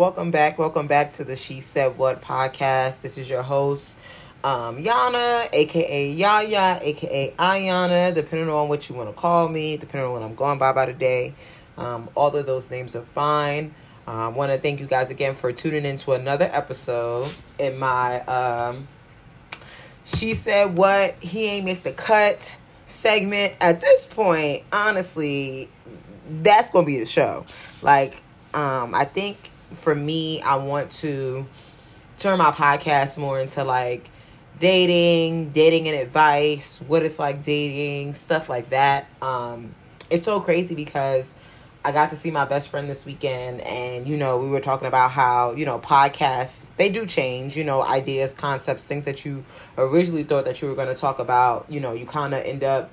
welcome 0.00 0.30
back. 0.30 0.58
Welcome 0.58 0.86
back 0.86 1.12
to 1.12 1.24
the 1.24 1.36
She 1.36 1.60
Said 1.60 1.98
What 1.98 2.22
podcast. 2.22 3.02
This 3.02 3.18
is 3.18 3.28
your 3.28 3.42
host, 3.42 3.98
um, 4.42 4.82
Yana, 4.82 5.46
aka 5.52 6.10
Yaya, 6.10 6.80
aka 6.80 7.34
Ayana, 7.38 8.14
depending 8.14 8.48
on 8.48 8.70
what 8.70 8.88
you 8.88 8.94
want 8.94 9.10
to 9.10 9.12
call 9.12 9.46
me, 9.46 9.76
depending 9.76 10.06
on 10.06 10.14
what 10.14 10.22
I'm 10.22 10.34
going 10.34 10.58
by 10.58 10.72
by 10.72 10.86
today. 10.86 11.34
Um, 11.76 12.08
all 12.14 12.34
of 12.34 12.46
those 12.46 12.70
names 12.70 12.96
are 12.96 13.02
fine. 13.02 13.74
I 14.06 14.28
um, 14.28 14.36
want 14.36 14.50
to 14.52 14.58
thank 14.58 14.80
you 14.80 14.86
guys 14.86 15.10
again 15.10 15.34
for 15.34 15.52
tuning 15.52 15.84
in 15.84 15.96
to 15.98 16.12
another 16.12 16.48
episode 16.50 17.30
in 17.58 17.76
my 17.76 18.22
um, 18.22 18.88
She 20.06 20.32
Said 20.32 20.78
What 20.78 21.16
He 21.20 21.44
Ain't 21.44 21.66
Make 21.66 21.82
the 21.82 21.92
Cut 21.92 22.56
segment. 22.86 23.52
At 23.60 23.82
this 23.82 24.06
point, 24.06 24.62
honestly, 24.72 25.68
that's 26.26 26.70
going 26.70 26.86
to 26.86 26.90
be 26.90 26.98
the 27.00 27.04
show. 27.04 27.44
Like, 27.82 28.22
um, 28.54 28.94
I 28.94 29.04
think 29.04 29.49
for 29.72 29.94
me, 29.94 30.40
I 30.42 30.56
want 30.56 30.90
to 30.92 31.46
turn 32.18 32.38
my 32.38 32.52
podcast 32.52 33.18
more 33.18 33.40
into 33.40 33.64
like 33.64 34.10
dating, 34.58 35.50
dating 35.50 35.88
and 35.88 35.96
advice, 35.96 36.80
what 36.86 37.02
it's 37.02 37.18
like 37.18 37.42
dating, 37.42 38.14
stuff 38.14 38.48
like 38.48 38.70
that. 38.70 39.06
Um, 39.22 39.74
it's 40.10 40.24
so 40.24 40.40
crazy 40.40 40.74
because 40.74 41.32
I 41.82 41.92
got 41.92 42.10
to 42.10 42.16
see 42.16 42.30
my 42.30 42.44
best 42.44 42.68
friend 42.68 42.90
this 42.90 43.06
weekend, 43.06 43.62
and 43.62 44.06
you 44.06 44.18
know, 44.18 44.38
we 44.38 44.50
were 44.50 44.60
talking 44.60 44.86
about 44.86 45.12
how 45.12 45.52
you 45.52 45.64
know 45.64 45.78
podcasts 45.78 46.68
they 46.76 46.90
do 46.90 47.06
change. 47.06 47.56
You 47.56 47.64
know, 47.64 47.82
ideas, 47.82 48.34
concepts, 48.34 48.84
things 48.84 49.06
that 49.06 49.24
you 49.24 49.44
originally 49.78 50.24
thought 50.24 50.44
that 50.44 50.60
you 50.60 50.68
were 50.68 50.74
going 50.74 50.88
to 50.88 50.94
talk 50.94 51.18
about. 51.18 51.64
You 51.70 51.80
know, 51.80 51.92
you 51.92 52.04
kind 52.04 52.34
of 52.34 52.44
end 52.44 52.64
up 52.64 52.90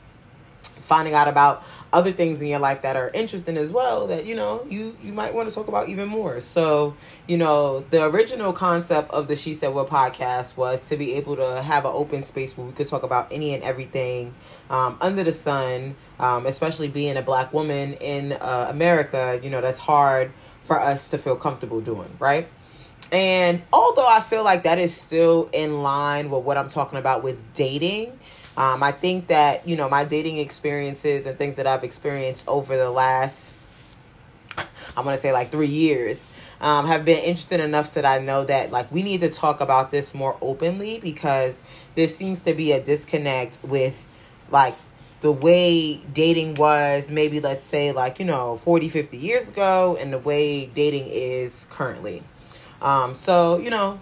finding 0.87 1.13
out 1.13 1.27
about 1.27 1.63
other 1.93 2.11
things 2.11 2.41
in 2.41 2.47
your 2.47 2.59
life 2.59 2.81
that 2.81 2.95
are 2.95 3.09
interesting 3.09 3.57
as 3.57 3.71
well 3.71 4.07
that 4.07 4.25
you 4.25 4.35
know 4.35 4.65
you 4.69 4.95
you 5.01 5.13
might 5.13 5.33
want 5.33 5.47
to 5.47 5.53
talk 5.53 5.67
about 5.67 5.89
even 5.89 6.07
more. 6.07 6.39
So 6.41 6.95
you 7.27 7.37
know 7.37 7.81
the 7.89 8.03
original 8.03 8.53
concept 8.53 9.11
of 9.11 9.27
the 9.27 9.35
she 9.35 9.53
said 9.53 9.73
what 9.73 9.87
podcast 9.87 10.57
was 10.57 10.83
to 10.83 10.97
be 10.97 11.13
able 11.13 11.35
to 11.35 11.61
have 11.61 11.85
an 11.85 11.91
open 11.93 12.23
space 12.23 12.57
where 12.57 12.65
we 12.65 12.73
could 12.73 12.87
talk 12.87 13.03
about 13.03 13.27
any 13.31 13.53
and 13.53 13.63
everything 13.63 14.33
um, 14.69 14.97
under 15.01 15.23
the 15.23 15.33
sun 15.33 15.95
um, 16.19 16.45
especially 16.45 16.87
being 16.87 17.17
a 17.17 17.21
black 17.21 17.53
woman 17.53 17.93
in 17.93 18.33
uh, 18.33 18.67
america 18.69 19.39
you 19.43 19.49
know 19.49 19.61
that's 19.61 19.79
hard 19.79 20.31
for 20.63 20.79
us 20.79 21.09
to 21.09 21.17
feel 21.17 21.35
comfortable 21.35 21.81
doing 21.81 22.09
right? 22.19 22.47
And 23.09 23.61
although 23.71 24.07
i 24.07 24.19
feel 24.19 24.43
like 24.43 24.63
that 24.63 24.79
is 24.79 24.95
still 24.95 25.49
in 25.53 25.81
line 25.81 26.29
with 26.29 26.43
what 26.43 26.57
i'm 26.57 26.69
talking 26.69 26.99
about 26.99 27.23
with 27.23 27.37
dating 27.53 28.19
um, 28.57 28.81
I 28.81 28.91
think 28.91 29.27
that, 29.27 29.67
you 29.67 29.75
know, 29.75 29.87
my 29.87 30.03
dating 30.03 30.39
experiences 30.39 31.27
and 31.27 31.37
things 31.37 31.57
that 31.57 31.67
I've 31.67 31.83
experienced 31.83 32.47
over 32.47 32.75
the 32.75 32.89
last, 32.89 33.53
I'm 34.97 35.03
going 35.03 35.15
to 35.15 35.21
say 35.21 35.31
like 35.31 35.51
three 35.51 35.67
years, 35.67 36.27
um, 36.59 36.87
have 36.87 37.05
been 37.05 37.19
interesting 37.19 37.59
enough 37.59 37.93
that 37.93 38.05
I 38.05 38.17
know 38.17 38.43
that 38.45 38.71
like 38.71 38.91
we 38.91 39.03
need 39.03 39.21
to 39.21 39.29
talk 39.29 39.61
about 39.61 39.91
this 39.91 40.15
more 40.15 40.37
openly 40.41 40.99
because 40.99 41.61
there 41.93 42.07
seems 42.07 42.41
to 42.41 42.55
be 42.55 42.71
a 42.71 42.83
disconnect 42.83 43.59
with 43.63 44.03
like 44.49 44.73
the 45.21 45.31
way 45.31 45.97
dating 46.13 46.55
was 46.55 47.11
maybe 47.11 47.39
let's 47.39 47.65
say 47.65 47.91
like 47.91 48.17
you 48.19 48.25
know 48.25 48.57
40 48.57 48.89
50 48.89 49.17
years 49.17 49.49
ago 49.49 49.97
and 49.99 50.13
the 50.13 50.17
way 50.17 50.65
dating 50.65 51.07
is 51.07 51.67
currently. 51.69 52.23
Um 52.81 53.13
so 53.13 53.59
you 53.59 53.69
know 53.69 53.99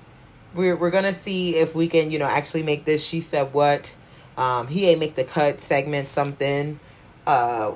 we're 0.53 0.77
we're 0.77 0.91
gonna 0.91 1.13
see 1.13 1.57
if 1.57 1.75
we 1.75 1.89
can 1.89 2.09
you 2.09 2.19
know 2.19 2.27
actually 2.27 2.63
make 2.63 2.85
this 2.85 3.03
she 3.03 3.19
said 3.19 3.53
what 3.53 3.93
um, 4.37 4.67
he 4.67 4.85
ain't 4.87 4.99
make 4.99 5.15
the 5.15 5.23
cut 5.23 5.59
segment 5.59 6.09
something 6.09 6.79
uh, 7.25 7.71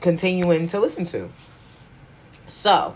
continuing 0.00 0.66
to 0.68 0.80
listen 0.80 1.04
to. 1.06 1.30
So, 2.46 2.94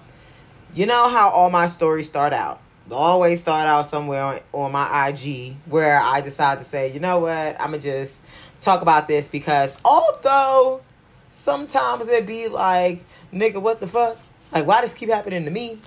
you 0.74 0.86
know 0.86 1.08
how 1.08 1.30
all 1.30 1.50
my 1.50 1.66
stories 1.66 2.08
start 2.08 2.32
out. 2.32 2.60
They 2.88 2.94
always 2.94 3.40
start 3.40 3.66
out 3.66 3.86
somewhere 3.86 4.22
on, 4.22 4.40
on 4.52 4.72
my 4.72 5.08
IG 5.08 5.56
where 5.66 5.98
I 5.98 6.20
decide 6.20 6.58
to 6.58 6.64
say, 6.64 6.92
you 6.92 7.00
know 7.00 7.20
what, 7.20 7.60
I'm 7.60 7.70
gonna 7.70 7.78
just 7.78 8.20
talk 8.60 8.82
about 8.82 9.08
this 9.08 9.28
because 9.28 9.76
although 9.84 10.82
sometimes 11.30 12.08
it 12.08 12.26
be 12.26 12.48
like, 12.48 13.04
nigga, 13.32 13.60
what 13.60 13.80
the 13.80 13.86
fuck? 13.86 14.18
Like, 14.52 14.66
why 14.66 14.80
does 14.80 14.94
keep 14.94 15.08
happening 15.08 15.44
to 15.44 15.50
me? 15.50 15.78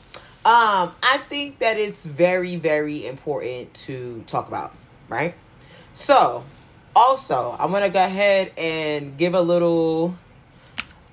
Um, 0.46 0.94
I 1.04 1.20
think 1.28 1.60
that 1.60 1.78
it's 1.78 2.06
very, 2.06 2.56
very 2.56 3.06
important 3.06 3.74
to 3.86 4.24
talk 4.28 4.48
about, 4.48 4.74
right? 5.10 5.36
So, 5.94 6.44
also, 6.98 7.56
I'm 7.60 7.70
going 7.70 7.84
to 7.84 7.90
go 7.90 8.04
ahead 8.04 8.52
and 8.58 9.16
give 9.18 9.36
a 9.36 9.42
little 9.42 10.16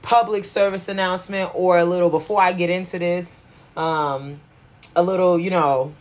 public 0.01 0.47
service 0.47 0.89
announcement 0.89 1.51
or 1.55 1.77
a 1.77 1.85
little 1.85 2.09
before 2.09 2.41
I 2.41 2.53
get 2.53 2.71
into 2.71 2.99
this, 2.99 3.47
um, 3.77 4.41
a 4.97 5.03
little, 5.03 5.39
you 5.39 5.51
know, 5.51 5.93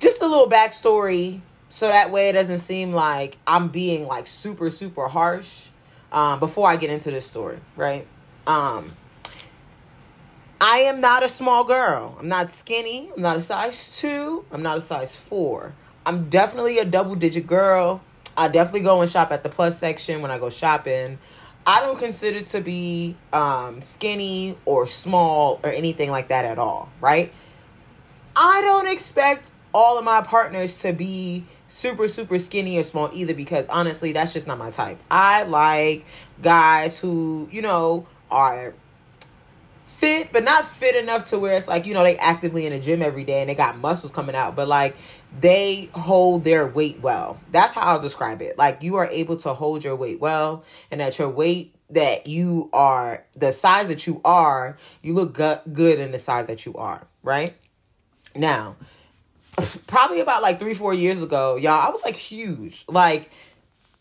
just 0.00 0.20
a 0.20 0.26
little 0.26 0.48
backstory 0.48 1.40
so 1.68 1.86
that 1.86 2.10
way 2.10 2.28
it 2.28 2.32
doesn't 2.32 2.58
seem 2.58 2.92
like 2.92 3.38
I'm 3.46 3.68
being 3.68 4.08
like 4.08 4.26
super, 4.26 4.68
super 4.70 5.06
harsh 5.06 5.68
um, 6.10 6.40
before 6.40 6.68
I 6.68 6.76
get 6.76 6.90
into 6.90 7.12
this 7.12 7.24
story, 7.24 7.58
right? 7.76 8.06
Um, 8.48 8.92
I 10.60 10.78
am 10.78 11.00
not 11.00 11.22
a 11.22 11.28
small 11.28 11.62
girl. 11.62 12.16
I'm 12.18 12.28
not 12.28 12.50
skinny. 12.50 13.10
I'm 13.14 13.22
not 13.22 13.36
a 13.36 13.40
size 13.40 13.96
two. 14.00 14.44
I'm 14.50 14.62
not 14.62 14.78
a 14.78 14.80
size 14.80 15.14
four. 15.14 15.72
I'm 16.04 16.28
definitely 16.28 16.78
a 16.78 16.84
double 16.84 17.14
digit 17.14 17.46
girl. 17.46 18.02
I 18.36 18.48
definitely 18.48 18.80
go 18.80 19.00
and 19.00 19.10
shop 19.10 19.30
at 19.30 19.42
the 19.42 19.48
plus 19.48 19.78
section 19.78 20.22
when 20.22 20.30
I 20.30 20.38
go 20.38 20.50
shopping. 20.50 21.18
I 21.66 21.80
don't 21.80 21.98
consider 21.98 22.42
to 22.42 22.60
be 22.60 23.16
um, 23.32 23.82
skinny 23.82 24.56
or 24.64 24.86
small 24.86 25.60
or 25.62 25.70
anything 25.70 26.10
like 26.10 26.28
that 26.28 26.44
at 26.44 26.58
all, 26.58 26.90
right? 27.00 27.32
I 28.34 28.62
don't 28.62 28.88
expect 28.88 29.50
all 29.72 29.98
of 29.98 30.04
my 30.04 30.22
partners 30.22 30.78
to 30.80 30.92
be 30.92 31.44
super, 31.68 32.08
super 32.08 32.38
skinny 32.38 32.78
or 32.78 32.82
small 32.82 33.10
either 33.12 33.34
because 33.34 33.68
honestly, 33.68 34.12
that's 34.12 34.32
just 34.32 34.46
not 34.46 34.58
my 34.58 34.70
type. 34.70 34.98
I 35.10 35.44
like 35.44 36.04
guys 36.40 36.98
who, 36.98 37.48
you 37.52 37.62
know, 37.62 38.06
are 38.30 38.74
fit, 39.84 40.32
but 40.32 40.42
not 40.42 40.66
fit 40.66 40.96
enough 40.96 41.30
to 41.30 41.38
where 41.38 41.56
it's 41.56 41.68
like, 41.68 41.86
you 41.86 41.94
know, 41.94 42.02
they 42.02 42.16
actively 42.18 42.66
in 42.66 42.72
the 42.72 42.80
gym 42.80 43.02
every 43.02 43.24
day 43.24 43.40
and 43.40 43.48
they 43.48 43.54
got 43.54 43.78
muscles 43.78 44.10
coming 44.10 44.34
out, 44.34 44.56
but 44.56 44.66
like 44.66 44.96
they 45.40 45.88
hold 45.94 46.44
their 46.44 46.66
weight 46.66 47.00
well. 47.00 47.40
That's 47.50 47.72
how 47.72 47.82
I'll 47.82 48.00
describe 48.00 48.42
it. 48.42 48.58
Like 48.58 48.82
you 48.82 48.96
are 48.96 49.06
able 49.06 49.36
to 49.38 49.54
hold 49.54 49.84
your 49.84 49.96
weight 49.96 50.20
well 50.20 50.64
and 50.90 51.00
that 51.00 51.18
your 51.18 51.28
weight 51.28 51.74
that 51.90 52.26
you 52.26 52.70
are 52.72 53.24
the 53.34 53.52
size 53.52 53.88
that 53.88 54.06
you 54.06 54.20
are, 54.24 54.76
you 55.02 55.14
look 55.14 55.34
good 55.34 56.00
in 56.00 56.12
the 56.12 56.18
size 56.18 56.46
that 56.46 56.64
you 56.64 56.74
are, 56.74 57.06
right? 57.22 57.54
Now, 58.34 58.76
probably 59.86 60.20
about 60.20 60.42
like 60.42 60.58
3 60.58 60.74
4 60.74 60.94
years 60.94 61.22
ago, 61.22 61.56
y'all, 61.56 61.86
I 61.86 61.90
was 61.90 62.04
like 62.04 62.16
huge. 62.16 62.84
Like 62.88 63.30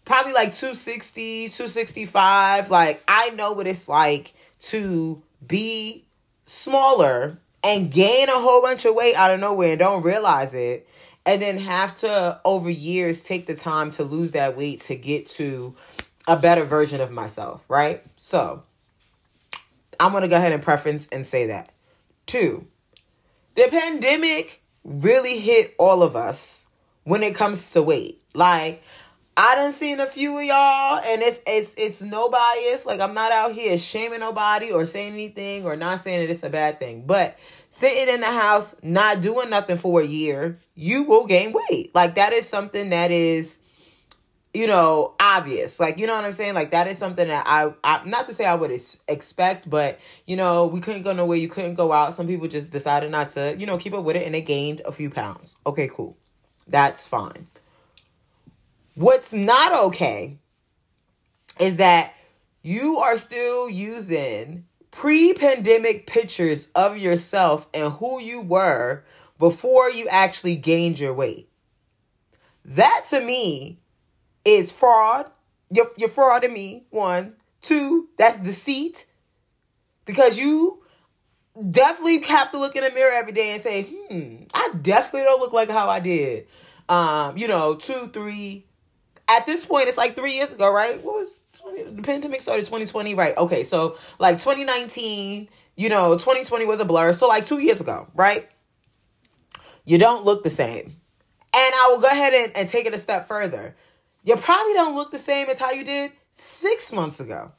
probably 0.06 0.34
like 0.34 0.54
260, 0.54 1.50
265. 1.50 2.70
Like 2.70 3.04
I 3.08 3.30
know 3.32 3.54
what 3.54 3.68
it's 3.68 3.88
like 3.88 4.34
to 4.62 5.22
be 5.46 6.06
smaller 6.46 7.38
and 7.64 7.92
gain 7.92 8.30
a 8.30 8.40
whole 8.40 8.62
bunch 8.62 8.86
of 8.86 8.96
weight 8.96 9.16
out 9.16 9.32
of 9.32 9.40
nowhere 9.40 9.72
and 9.72 9.80
don't 9.80 10.04
realize 10.04 10.54
it 10.54 10.88
and 11.26 11.42
then 11.42 11.58
have 11.58 11.96
to 11.98 12.40
over 12.44 12.70
years 12.70 13.22
take 13.22 13.48
the 13.48 13.56
time 13.56 13.92
to 13.92 14.04
lose 14.04 14.32
that 14.32 14.58
weight 14.58 14.82
to 14.82 14.96
get 14.96 15.28
to 15.28 15.76
a 16.28 16.38
better 16.38 16.64
version 16.64 17.02
of 17.02 17.12
myself, 17.12 17.64
right? 17.68 18.04
So, 18.16 18.64
I'm 20.00 20.14
to 20.14 20.28
go 20.28 20.36
ahead 20.36 20.52
and 20.52 20.64
preference 20.64 21.08
and 21.10 21.26
say 21.26 21.48
that. 21.48 21.72
Two, 22.26 22.68
the 23.56 23.68
pandemic 23.70 24.64
really 24.84 25.40
hit 25.40 25.76
all 25.78 26.02
of 26.02 26.16
us 26.16 26.66
when 27.04 27.24
it 27.24 27.36
comes 27.36 27.72
to 27.74 27.84
weight. 27.84 28.22
Like, 28.34 28.84
I 29.38 29.56
done 29.56 29.74
seen 29.74 30.00
a 30.00 30.06
few 30.06 30.38
of 30.38 30.44
y'all, 30.44 31.00
and 31.00 31.22
it's 31.22 31.42
it's 31.48 31.74
it's 31.78 32.02
no 32.02 32.30
bias. 32.30 32.86
Like 32.86 33.00
I'm 33.00 33.14
not 33.14 33.32
out 33.32 33.54
here 33.54 33.78
shaming 33.78 34.20
nobody 34.20 34.72
or 34.72 34.86
saying 34.86 35.14
anything 35.14 35.66
or 35.66 35.76
not 35.76 36.02
saying 36.02 36.22
that 36.22 36.32
it's 36.32 36.44
a 36.44 36.50
bad 36.50 36.80
thing. 36.80 37.04
But 37.06 37.38
sitting 37.74 38.14
in 38.14 38.20
the 38.20 38.28
house, 38.28 38.76
not 38.84 39.22
doing 39.22 39.50
nothing 39.50 39.78
for 39.78 40.02
a 40.02 40.06
year, 40.06 40.60
you 40.76 41.04
will 41.04 41.26
gain 41.26 41.54
weight. 41.54 41.96
Like 41.96 42.16
that 42.16 42.34
is 42.34 42.46
something 42.46 42.90
that 42.90 43.12
is, 43.12 43.60
you 44.54 44.68
know, 44.68 45.14
obvious. 45.22 45.80
Like 45.80 45.98
you 45.98 46.06
know 46.06 46.14
what 46.14 46.26
I'm 46.26 46.34
saying. 46.34 46.54
Like 46.54 46.72
that 46.72 46.88
is 46.88 46.98
something 46.98 47.30
that 47.30 47.46
I, 47.48 47.74
I 47.82 48.04
not 48.04 48.28
to 48.28 48.34
say 48.34 48.44
I 48.44 48.56
would 48.56 48.72
expect, 49.08 49.70
but 49.70 50.00
you 50.28 50.36
know, 50.36 50.68
we 50.68 50.82
couldn't 50.82 51.04
go 51.04 51.14
nowhere. 51.14 51.38
You 51.38 51.48
couldn't 51.48 51.76
go 51.76 51.94
out. 51.94 52.14
Some 52.14 52.28
people 52.28 52.50
just 52.50 52.72
decided 52.72 53.10
not 53.10 53.30
to, 53.32 53.56
you 53.58 53.66
know, 53.66 53.78
keep 53.78 53.94
up 53.94 54.04
with 54.04 54.18
it, 54.18 54.26
and 54.26 54.36
they 54.36 54.42
gained 54.42 54.82
a 54.84 54.92
few 54.92 55.10
pounds. 55.10 55.56
Okay, 55.66 55.88
cool. 55.88 56.18
That's 56.68 57.08
fine. 57.08 57.48
What's 58.96 59.32
not 59.32 59.86
okay 59.86 60.40
is 61.58 61.78
that 61.78 62.16
you 62.64 62.98
are 62.98 63.18
still 63.18 63.70
using 63.70 64.66
pre 64.92 65.34
pandemic 65.34 66.06
pictures 66.06 66.68
of 66.76 66.98
yourself 66.98 67.68
and 67.74 67.94
who 67.94 68.22
you 68.22 68.42
were 68.42 69.04
before 69.40 69.90
you 69.90 70.08
actually 70.08 70.56
gained 70.56 71.00
your 71.00 71.14
weight. 71.14 71.50
That 72.64 73.06
to 73.10 73.20
me 73.20 73.80
is 74.46 74.72
fraud. 74.72 75.32
You're, 75.72 75.90
you're 75.98 76.10
frauding 76.10 76.54
me, 76.54 76.86
one. 76.90 77.34
Two, 77.62 78.10
that's 78.18 78.40
deceit. 78.40 79.06
Because 80.06 80.38
you 80.38 80.84
definitely 81.70 82.22
have 82.24 82.52
to 82.52 82.60
look 82.60 82.76
in 82.76 82.84
the 82.84 82.92
mirror 82.92 83.14
every 83.14 83.32
day 83.34 83.52
and 83.52 83.62
say, 83.62 83.84
hmm, 83.84 84.44
I 84.54 84.72
definitely 84.82 85.24
don't 85.24 85.40
look 85.40 85.54
like 85.54 85.70
how 85.70 85.90
I 85.90 86.00
did. 86.00 86.48
Um, 86.90 87.38
you 87.38 87.48
know, 87.48 87.76
two, 87.76 88.10
three. 88.14 88.66
At 89.30 89.46
this 89.46 89.66
point, 89.66 89.88
it's 89.88 89.98
like 89.98 90.16
three 90.16 90.36
years 90.36 90.52
ago, 90.52 90.72
right? 90.72 91.02
What 91.02 91.16
was 91.16 91.41
20, 91.41 91.41
the 91.96 92.02
pandemic 92.02 92.42
started 92.42 92.66
2020, 92.66 93.16
right? 93.16 93.38
Okay, 93.38 93.64
so 93.64 93.98
like 94.20 94.38
2019, 94.38 95.50
you 95.76 95.90
know, 95.90 96.14
2020 96.14 96.66
was 96.66 96.80
a 96.80 96.86
blur. 96.86 97.14
So 97.14 97.28
like 97.28 97.46
two 97.46 97.60
years 97.60 97.82
ago, 97.82 98.08
right? 98.14 98.50
You 99.86 99.98
don't 99.98 100.26
look 100.26 100.44
the 100.44 100.50
same. 100.50 100.96
And 101.54 101.76
I 101.76 101.90
will 101.92 102.00
go 102.00 102.08
ahead 102.08 102.34
and, 102.34 102.56
and 102.56 102.70
take 102.70 102.86
it 102.86 102.94
a 102.94 103.00
step 103.00 103.28
further. 103.28 103.76
You 104.24 104.36
probably 104.36 104.74
don't 104.74 104.96
look 104.96 105.12
the 105.12 105.20
same 105.20 105.50
as 105.50 105.60
how 105.60 105.72
you 105.72 105.84
did 105.84 106.12
six 106.32 106.94
months 106.94 107.20
ago. 107.20 107.52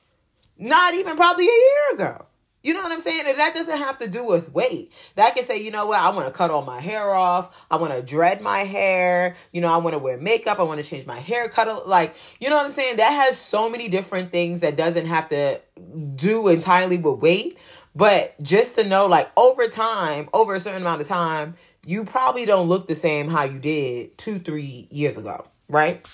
Not 0.56 0.94
even 0.94 1.16
probably 1.16 1.46
a 1.46 1.48
year 1.48 1.94
ago. 1.94 2.26
You 2.62 2.74
know 2.74 2.82
what 2.82 2.92
I'm 2.92 3.00
saying? 3.00 3.24
And 3.26 3.38
that 3.38 3.54
doesn't 3.54 3.78
have 3.78 3.98
to 3.98 4.08
do 4.08 4.24
with 4.24 4.52
weight. 4.52 4.92
That 5.16 5.34
can 5.34 5.42
say, 5.42 5.60
you 5.60 5.70
know 5.70 5.86
what, 5.86 5.98
I 5.98 6.10
want 6.10 6.26
to 6.26 6.32
cut 6.32 6.50
all 6.50 6.62
my 6.62 6.80
hair 6.80 7.12
off. 7.12 7.54
I 7.70 7.76
want 7.76 7.92
to 7.92 8.02
dread 8.02 8.40
my 8.40 8.60
hair. 8.60 9.34
You 9.52 9.60
know, 9.60 9.72
I 9.72 9.78
want 9.78 9.94
to 9.94 9.98
wear 9.98 10.16
makeup. 10.16 10.60
I 10.60 10.62
want 10.62 10.82
to 10.82 10.88
change 10.88 11.04
my 11.04 11.18
hair 11.18 11.48
cut. 11.48 11.88
Like, 11.88 12.14
you 12.40 12.48
know 12.48 12.56
what 12.56 12.64
I'm 12.64 12.72
saying? 12.72 12.98
That 12.98 13.10
has 13.10 13.36
so 13.36 13.68
many 13.68 13.88
different 13.88 14.30
things 14.30 14.60
that 14.60 14.76
doesn't 14.76 15.06
have 15.06 15.28
to 15.30 15.60
do 16.14 16.48
entirely 16.48 16.98
with 16.98 17.18
weight. 17.18 17.58
But 17.94 18.40
just 18.40 18.76
to 18.76 18.84
know, 18.84 19.06
like, 19.06 19.30
over 19.36 19.68
time, 19.68 20.28
over 20.32 20.54
a 20.54 20.60
certain 20.60 20.82
amount 20.82 21.02
of 21.02 21.08
time, 21.08 21.56
you 21.84 22.04
probably 22.04 22.44
don't 22.44 22.68
look 22.68 22.86
the 22.86 22.94
same 22.94 23.28
how 23.28 23.42
you 23.42 23.58
did 23.58 24.16
two, 24.16 24.38
three 24.38 24.86
years 24.90 25.16
ago, 25.16 25.46
right? 25.68 26.06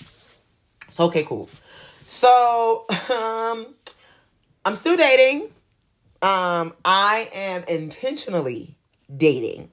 So, 0.89 1.05
okay, 1.05 1.23
cool. 1.23 1.47
So, 2.07 2.85
um, 3.11 3.67
I'm 4.65 4.75
still 4.75 4.97
dating 4.97 5.49
um, 6.21 6.73
I 6.83 7.29
am 7.33 7.63
intentionally 7.63 8.75
dating. 9.15 9.69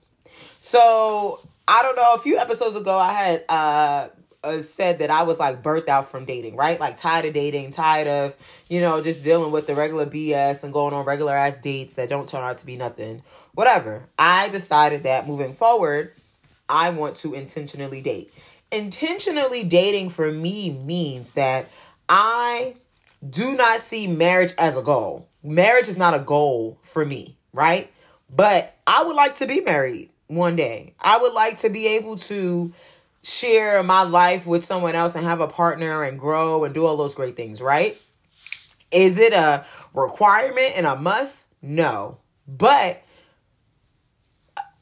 So 0.59 1.41
I 1.69 1.83
don't 1.83 1.97
know. 1.97 2.15
A 2.15 2.19
few 2.19 2.39
episodes 2.39 2.77
ago, 2.77 2.99
I 2.99 3.13
had 3.13 3.45
uh, 3.49 4.09
uh, 4.45 4.63
said 4.63 5.01
that 5.01 5.11
I 5.11 5.25
was 5.25 5.39
like 5.39 5.63
birthed 5.63 5.89
out 5.89 6.09
from 6.09 6.25
dating, 6.25 6.57
right? 6.57 6.79
Like 6.79 6.97
tired 6.97 7.25
of 7.25 7.35
dating, 7.35 7.73
tired 7.73 8.07
of 8.07 8.37
you 8.69 8.81
know 8.81 9.03
just 9.03 9.25
dealing 9.25 9.51
with 9.53 9.67
the 9.67 9.75
regular 9.75 10.07
BS 10.07 10.65
and 10.65 10.73
going 10.73 10.95
on 10.95 11.05
regular 11.05 11.37
ass 11.37 11.59
dates 11.59 11.95
that 11.95 12.09
don't 12.09 12.29
turn 12.29 12.45
out 12.45 12.59
to 12.59 12.67
be 12.67 12.77
nothing. 12.77 13.23
Whatever. 13.55 14.05
I 14.19 14.49
decided 14.51 15.03
that 15.05 15.27
moving 15.27 15.53
forward, 15.53 16.13
I 16.69 16.91
want 16.91 17.17
to 17.17 17.35
intentionally 17.35 18.01
date. 18.01 18.33
Intentionally 18.71 19.65
dating 19.65 20.11
for 20.11 20.31
me 20.31 20.71
means 20.71 21.33
that 21.33 21.67
I 22.09 22.75
do 23.29 23.55
not 23.55 23.81
see 23.81 24.07
marriage 24.07 24.53
as 24.59 24.77
a 24.77 24.83
goal 24.83 25.29
marriage 25.47 25.89
is 25.89 25.97
not 25.97 26.15
a 26.15 26.19
goal 26.19 26.79
for 26.83 27.05
me, 27.05 27.39
right? 27.53 27.91
But 28.29 28.77
I 28.87 29.05
would 29.05 29.17
like 29.17 29.37
to 29.37 29.47
be 29.47 29.61
married 29.61 30.11
one 30.27 30.57
day. 30.57 30.95
I 31.01 31.19
would 31.19 31.33
like 31.33 31.59
to 31.61 31.71
be 31.71 31.87
able 31.89 32.17
to 32.17 32.73
share 33.23 33.83
my 33.83 34.03
life 34.03 34.47
with 34.47 34.65
someone 34.65 34.95
else 34.95 35.15
and 35.15 35.25
have 35.25 35.41
a 35.41 35.49
partner 35.49 36.03
and 36.03 36.19
grow 36.19 36.65
and 36.65 36.75
do 36.75 36.85
all 36.85 36.97
those 36.97 37.15
great 37.15 37.37
things, 37.37 37.61
right? 37.63 37.97
Is 38.91 39.19
it 39.19 39.33
a 39.33 39.65
requirement 39.95 40.73
and 40.77 40.87
a 40.87 40.97
must? 40.97 41.47
No. 41.63 42.19
But 42.47 43.03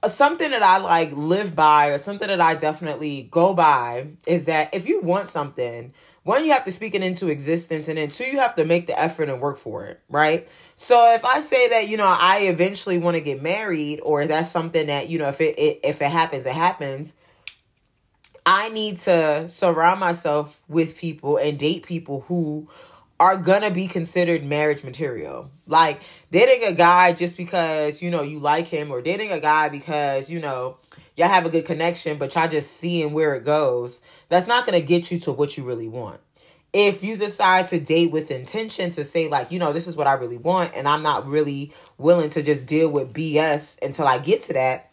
uh, 0.03 0.09
something 0.09 0.51
that 0.51 0.63
I 0.63 0.79
like 0.79 1.13
live 1.13 1.55
by 1.55 1.89
or 1.89 1.99
something 1.99 2.29
that 2.29 2.41
I 2.41 2.55
definitely 2.55 3.29
go 3.31 3.55
by 3.55 4.09
is 4.27 4.47
that 4.47 4.75
if 4.75 4.87
you 4.87 5.01
want 5.01 5.29
something, 5.29 5.95
one, 6.25 6.45
you 6.45 6.53
have 6.53 6.65
to 6.65 6.73
speak 6.73 6.95
it 6.95 7.03
into 7.03 7.29
existence, 7.29 7.87
and 7.87 7.99
then 7.99 8.09
two, 8.09 8.25
you 8.25 8.39
have 8.39 8.57
to 8.57 8.65
make 8.65 8.87
the 8.87 8.99
effort 8.99 9.29
and 9.29 9.41
work 9.41 9.59
for 9.59 9.85
it, 9.85 10.01
right? 10.09 10.49
So 10.75 11.15
if 11.15 11.25
I 11.25 11.41
say 11.41 11.69
that, 11.69 11.89
you 11.89 11.99
know, 11.99 12.07
I 12.07 12.47
eventually 12.49 12.99
want 12.99 13.17
to 13.17 13.21
get 13.21 13.43
married, 13.43 14.01
or 14.03 14.27
that's 14.27 14.51
something 14.51 14.87
that, 14.87 15.09
you 15.09 15.19
know, 15.19 15.29
if 15.29 15.41
it, 15.41 15.59
it 15.59 15.81
if 15.85 16.01
it 16.03 16.11
happens, 16.11 16.47
it 16.47 16.55
happens. 16.55 17.13
I 18.47 18.71
need 18.71 18.99
to 18.99 19.49
surround 19.49 20.01
myself 20.01 20.61
with 20.69 20.97
people 20.97 21.37
and 21.37 21.59
date 21.59 21.87
people 21.87 22.23
who 22.23 22.69
are 23.21 23.37
gonna 23.37 23.71
be 23.71 23.87
considered 23.87 24.45
marriage 24.45 24.83
material. 24.83 25.51
Like 25.67 26.01
dating 26.33 26.67
a 26.67 26.75
guy 26.75 27.13
just 27.13 27.37
because, 27.37 28.03
you 28.03 28.11
know, 28.11 28.23
you 28.23 28.39
like 28.39 28.67
him, 28.67 28.91
or 28.91 29.03
dating 29.03 29.31
a 29.31 29.41
guy 29.41 29.69
because, 29.69 30.31
you 30.31 30.41
know, 30.41 30.79
y'all 31.17 31.29
have 31.29 31.47
a 31.47 31.51
good 31.51 31.65
connection, 31.65 32.19
but 32.19 32.35
y'all 32.35 32.49
just 32.49 32.73
seeing 32.73 33.13
where 33.13 33.35
it 33.35 33.45
goes, 33.45 34.01
that's 34.29 34.47
not 34.47 34.67
going 34.67 34.81
to 34.81 34.87
get 34.87 35.11
you 35.11 35.19
to 35.21 35.33
what 35.33 35.57
you 35.57 35.65
really 35.65 35.89
want. 35.89 36.21
If 36.73 37.05
you 37.05 37.17
decide 37.17 37.69
to 37.69 37.79
date 37.79 38.11
with 38.11 38.33
intention 38.33 38.91
to 38.93 39.05
say, 39.05 39.29
like, 39.29 39.53
you 39.53 39.61
know, 39.61 39.73
this 39.73 39.87
is 39.87 39.97
what 39.97 40.09
I 40.09 40.15
really 40.15 40.39
want, 40.39 40.73
and 40.75 40.89
I'm 40.89 41.03
not 41.03 41.27
really 41.27 41.73
willing 41.99 42.31
to 42.31 42.43
just 42.43 42.67
deal 42.67 42.89
with 42.89 43.13
BS 43.13 43.81
until 43.81 44.09
I 44.09 44.19
get 44.19 44.41
to 44.43 44.55
that, 44.55 44.91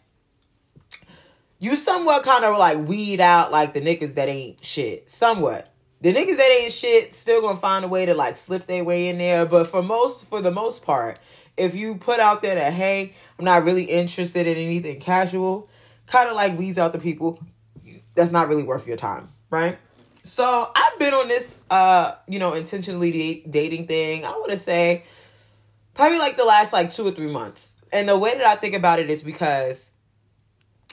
you 1.62 1.76
somewhat 1.76 2.24
kind 2.24 2.44
of 2.44 2.58
like 2.58 2.76
weed 2.76 3.20
out 3.20 3.52
like 3.52 3.72
the 3.72 3.80
niggas 3.80 4.14
that 4.14 4.28
ain't 4.28 4.64
shit. 4.64 5.08
Somewhat. 5.08 5.72
The 6.00 6.12
niggas 6.12 6.36
that 6.36 6.58
ain't 6.60 6.72
shit 6.72 7.14
still 7.14 7.40
gonna 7.40 7.56
find 7.56 7.84
a 7.84 7.88
way 7.88 8.04
to 8.04 8.14
like 8.14 8.36
slip 8.36 8.66
their 8.66 8.82
way 8.82 9.06
in 9.06 9.18
there. 9.18 9.46
But 9.46 9.68
for 9.68 9.80
most 9.80 10.26
for 10.26 10.40
the 10.40 10.50
most 10.50 10.84
part, 10.84 11.20
if 11.56 11.76
you 11.76 11.94
put 11.94 12.18
out 12.18 12.42
there 12.42 12.56
that 12.56 12.72
hey, 12.72 13.14
I'm 13.38 13.44
not 13.44 13.62
really 13.62 13.84
interested 13.84 14.48
in 14.48 14.56
anything 14.56 14.98
casual, 14.98 15.68
kind 16.06 16.28
of 16.28 16.36
like 16.36 16.58
weeds 16.58 16.78
out 16.78 16.92
the 16.92 16.98
people 16.98 17.38
that's 18.14 18.30
not 18.30 18.48
really 18.48 18.62
worth 18.62 18.86
your 18.86 18.96
time, 18.96 19.28
right? 19.50 19.78
So 20.24 20.70
I've 20.74 20.98
been 20.98 21.14
on 21.14 21.28
this, 21.28 21.64
uh, 21.70 22.14
you 22.28 22.38
know, 22.38 22.54
intentionally 22.54 23.44
dating 23.48 23.86
thing. 23.86 24.24
I 24.24 24.30
want 24.30 24.50
to 24.52 24.58
say 24.58 25.04
probably 25.94 26.18
like 26.18 26.36
the 26.36 26.44
last 26.44 26.72
like 26.72 26.92
two 26.92 27.06
or 27.06 27.10
three 27.10 27.30
months. 27.30 27.74
And 27.92 28.08
the 28.08 28.16
way 28.16 28.36
that 28.36 28.46
I 28.46 28.56
think 28.56 28.74
about 28.74 28.98
it 28.98 29.10
is 29.10 29.22
because, 29.22 29.92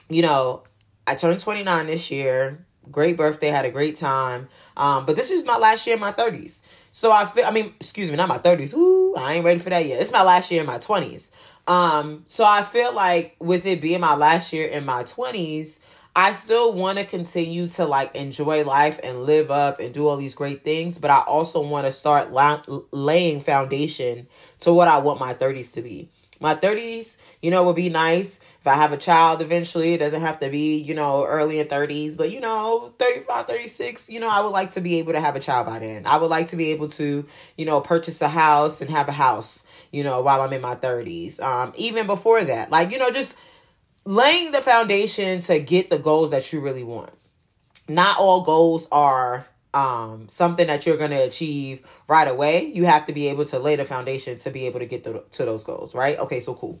you 0.08 0.22
know, 0.22 0.64
I 1.06 1.14
turned 1.14 1.38
29 1.38 1.86
this 1.86 2.10
year. 2.10 2.66
Great 2.90 3.16
birthday, 3.16 3.48
had 3.48 3.64
a 3.64 3.70
great 3.70 3.96
time. 3.96 4.48
Um, 4.76 5.06
but 5.06 5.16
this 5.16 5.30
is 5.30 5.44
my 5.44 5.56
last 5.56 5.86
year 5.86 5.94
in 5.94 6.00
my 6.00 6.12
30s. 6.12 6.60
So 6.92 7.12
I 7.12 7.24
feel, 7.24 7.44
I 7.44 7.52
mean, 7.52 7.72
excuse 7.76 8.10
me, 8.10 8.16
not 8.16 8.28
my 8.28 8.38
30s. 8.38 8.74
Ooh, 8.74 9.14
I 9.16 9.34
ain't 9.34 9.44
ready 9.44 9.60
for 9.60 9.70
that 9.70 9.86
yet. 9.86 10.02
It's 10.02 10.10
my 10.10 10.22
last 10.22 10.50
year 10.50 10.60
in 10.60 10.66
my 10.66 10.78
20s. 10.78 11.30
Um, 11.70 12.24
so 12.26 12.44
I 12.44 12.64
feel 12.64 12.92
like 12.92 13.36
with 13.38 13.64
it 13.64 13.80
being 13.80 14.00
my 14.00 14.16
last 14.16 14.52
year 14.52 14.66
in 14.66 14.84
my 14.84 15.04
20s, 15.04 15.78
I 16.16 16.32
still 16.32 16.72
want 16.72 16.98
to 16.98 17.04
continue 17.04 17.68
to 17.68 17.84
like 17.86 18.12
enjoy 18.16 18.64
life 18.64 18.98
and 19.04 19.22
live 19.22 19.52
up 19.52 19.78
and 19.78 19.94
do 19.94 20.08
all 20.08 20.16
these 20.16 20.34
great 20.34 20.64
things, 20.64 20.98
but 20.98 21.12
I 21.12 21.20
also 21.20 21.62
want 21.62 21.86
to 21.86 21.92
start 21.92 22.32
la- 22.32 22.60
laying 22.90 23.40
foundation 23.40 24.26
to 24.58 24.72
what 24.72 24.88
I 24.88 24.98
want 24.98 25.20
my 25.20 25.32
30s 25.32 25.70
to 25.74 25.82
be. 25.82 26.10
My 26.40 26.56
30s, 26.56 27.18
you 27.40 27.52
know, 27.52 27.62
would 27.62 27.76
be 27.76 27.88
nice 27.88 28.40
if 28.60 28.66
I 28.66 28.74
have 28.74 28.90
a 28.92 28.96
child 28.96 29.40
eventually. 29.40 29.94
It 29.94 29.98
doesn't 29.98 30.22
have 30.22 30.40
to 30.40 30.50
be, 30.50 30.76
you 30.76 30.94
know, 30.94 31.24
early 31.24 31.60
in 31.60 31.68
30s, 31.68 32.16
but 32.16 32.32
you 32.32 32.40
know, 32.40 32.92
35, 32.98 33.46
36, 33.46 34.10
you 34.10 34.18
know, 34.18 34.28
I 34.28 34.40
would 34.40 34.48
like 34.48 34.72
to 34.72 34.80
be 34.80 34.98
able 34.98 35.12
to 35.12 35.20
have 35.20 35.36
a 35.36 35.40
child 35.40 35.66
by 35.66 35.78
then. 35.78 36.04
I 36.04 36.16
would 36.16 36.30
like 36.30 36.48
to 36.48 36.56
be 36.56 36.72
able 36.72 36.88
to, 36.88 37.24
you 37.56 37.64
know, 37.64 37.80
purchase 37.80 38.20
a 38.22 38.28
house 38.28 38.80
and 38.80 38.90
have 38.90 39.08
a 39.08 39.12
house 39.12 39.62
you 39.90 40.04
know, 40.04 40.22
while 40.22 40.40
I'm 40.40 40.52
in 40.52 40.60
my 40.60 40.74
30s. 40.74 41.40
Um, 41.40 41.72
even 41.76 42.06
before 42.06 42.42
that, 42.44 42.70
like, 42.70 42.90
you 42.90 42.98
know, 42.98 43.10
just 43.10 43.36
laying 44.04 44.52
the 44.52 44.62
foundation 44.62 45.40
to 45.42 45.60
get 45.60 45.90
the 45.90 45.98
goals 45.98 46.30
that 46.30 46.52
you 46.52 46.60
really 46.60 46.84
want. 46.84 47.12
Not 47.88 48.18
all 48.18 48.42
goals 48.42 48.88
are 48.92 49.46
um 49.72 50.28
something 50.28 50.66
that 50.66 50.84
you're 50.84 50.96
going 50.96 51.12
to 51.12 51.22
achieve 51.22 51.86
right 52.08 52.26
away. 52.26 52.66
You 52.66 52.86
have 52.86 53.06
to 53.06 53.12
be 53.12 53.28
able 53.28 53.44
to 53.46 53.58
lay 53.58 53.76
the 53.76 53.84
foundation 53.84 54.36
to 54.38 54.50
be 54.50 54.66
able 54.66 54.80
to 54.80 54.86
get 54.86 55.04
to, 55.04 55.22
to 55.30 55.44
those 55.44 55.64
goals, 55.64 55.94
right? 55.94 56.18
Okay, 56.18 56.40
so 56.40 56.54
cool. 56.54 56.80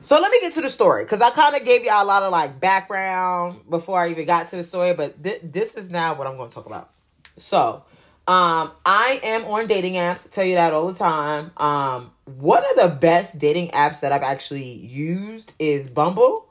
So 0.00 0.20
let 0.20 0.32
me 0.32 0.40
get 0.40 0.52
to 0.54 0.60
the 0.60 0.70
story 0.70 1.04
because 1.04 1.20
I 1.20 1.30
kind 1.30 1.54
of 1.54 1.64
gave 1.64 1.84
y'all 1.84 2.02
a 2.02 2.04
lot 2.04 2.24
of 2.24 2.32
like 2.32 2.58
background 2.58 3.60
before 3.70 4.00
I 4.00 4.10
even 4.10 4.26
got 4.26 4.48
to 4.48 4.56
the 4.56 4.64
story, 4.64 4.94
but 4.94 5.22
th- 5.22 5.40
this 5.44 5.76
is 5.76 5.90
now 5.90 6.14
what 6.14 6.26
I'm 6.26 6.36
going 6.36 6.48
to 6.48 6.54
talk 6.54 6.66
about. 6.66 6.90
So, 7.38 7.84
um, 8.28 8.70
I 8.86 9.20
am 9.24 9.44
on 9.46 9.66
dating 9.66 9.94
apps. 9.94 10.30
Tell 10.30 10.44
you 10.44 10.54
that 10.54 10.72
all 10.72 10.86
the 10.86 10.98
time. 10.98 11.50
Um, 11.56 12.12
one 12.24 12.62
of 12.70 12.76
the 12.76 12.88
best 12.88 13.38
dating 13.38 13.70
apps 13.70 14.00
that 14.00 14.12
I've 14.12 14.22
actually 14.22 14.72
used 14.72 15.52
is 15.58 15.90
Bumble. 15.90 16.48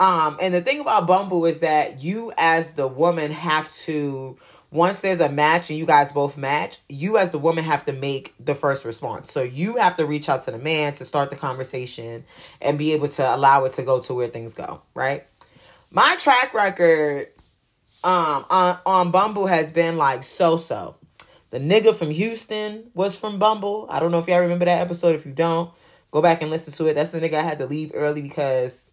Um, 0.00 0.36
and 0.40 0.52
the 0.52 0.60
thing 0.60 0.80
about 0.80 1.06
Bumble 1.06 1.44
is 1.46 1.60
that 1.60 2.02
you, 2.02 2.32
as 2.36 2.74
the 2.74 2.88
woman, 2.88 3.30
have 3.30 3.72
to 3.84 4.36
once 4.72 5.00
there's 5.00 5.20
a 5.20 5.28
match 5.28 5.68
and 5.68 5.78
you 5.78 5.84
guys 5.84 6.10
both 6.12 6.38
match, 6.38 6.78
you 6.88 7.18
as 7.18 7.30
the 7.30 7.38
woman 7.38 7.62
have 7.62 7.84
to 7.84 7.92
make 7.92 8.34
the 8.40 8.54
first 8.54 8.86
response. 8.86 9.30
So 9.30 9.42
you 9.42 9.76
have 9.76 9.98
to 9.98 10.06
reach 10.06 10.30
out 10.30 10.44
to 10.46 10.50
the 10.50 10.58
man 10.58 10.94
to 10.94 11.04
start 11.04 11.28
the 11.28 11.36
conversation 11.36 12.24
and 12.60 12.78
be 12.78 12.94
able 12.94 13.08
to 13.08 13.34
allow 13.34 13.66
it 13.66 13.72
to 13.74 13.82
go 13.82 14.00
to 14.00 14.14
where 14.14 14.28
things 14.28 14.54
go, 14.54 14.80
right? 14.94 15.26
My 15.90 16.16
track 16.16 16.54
record 16.54 17.28
um 18.02 18.44
on, 18.50 18.78
on 18.84 19.10
Bumble 19.12 19.46
has 19.46 19.70
been 19.70 19.98
like 19.98 20.24
so 20.24 20.56
so. 20.56 20.96
The 21.52 21.60
nigga 21.60 21.94
from 21.94 22.08
Houston 22.08 22.90
was 22.94 23.14
from 23.14 23.38
Bumble. 23.38 23.86
I 23.90 24.00
don't 24.00 24.10
know 24.10 24.18
if 24.18 24.26
y'all 24.26 24.40
remember 24.40 24.64
that 24.64 24.80
episode. 24.80 25.14
If 25.14 25.26
you 25.26 25.32
don't, 25.32 25.70
go 26.10 26.22
back 26.22 26.40
and 26.40 26.50
listen 26.50 26.72
to 26.72 26.86
it. 26.86 26.94
That's 26.94 27.10
the 27.10 27.20
nigga 27.20 27.34
I 27.34 27.42
had 27.42 27.58
to 27.58 27.66
leave 27.66 27.92
early 27.94 28.22
because 28.22 28.86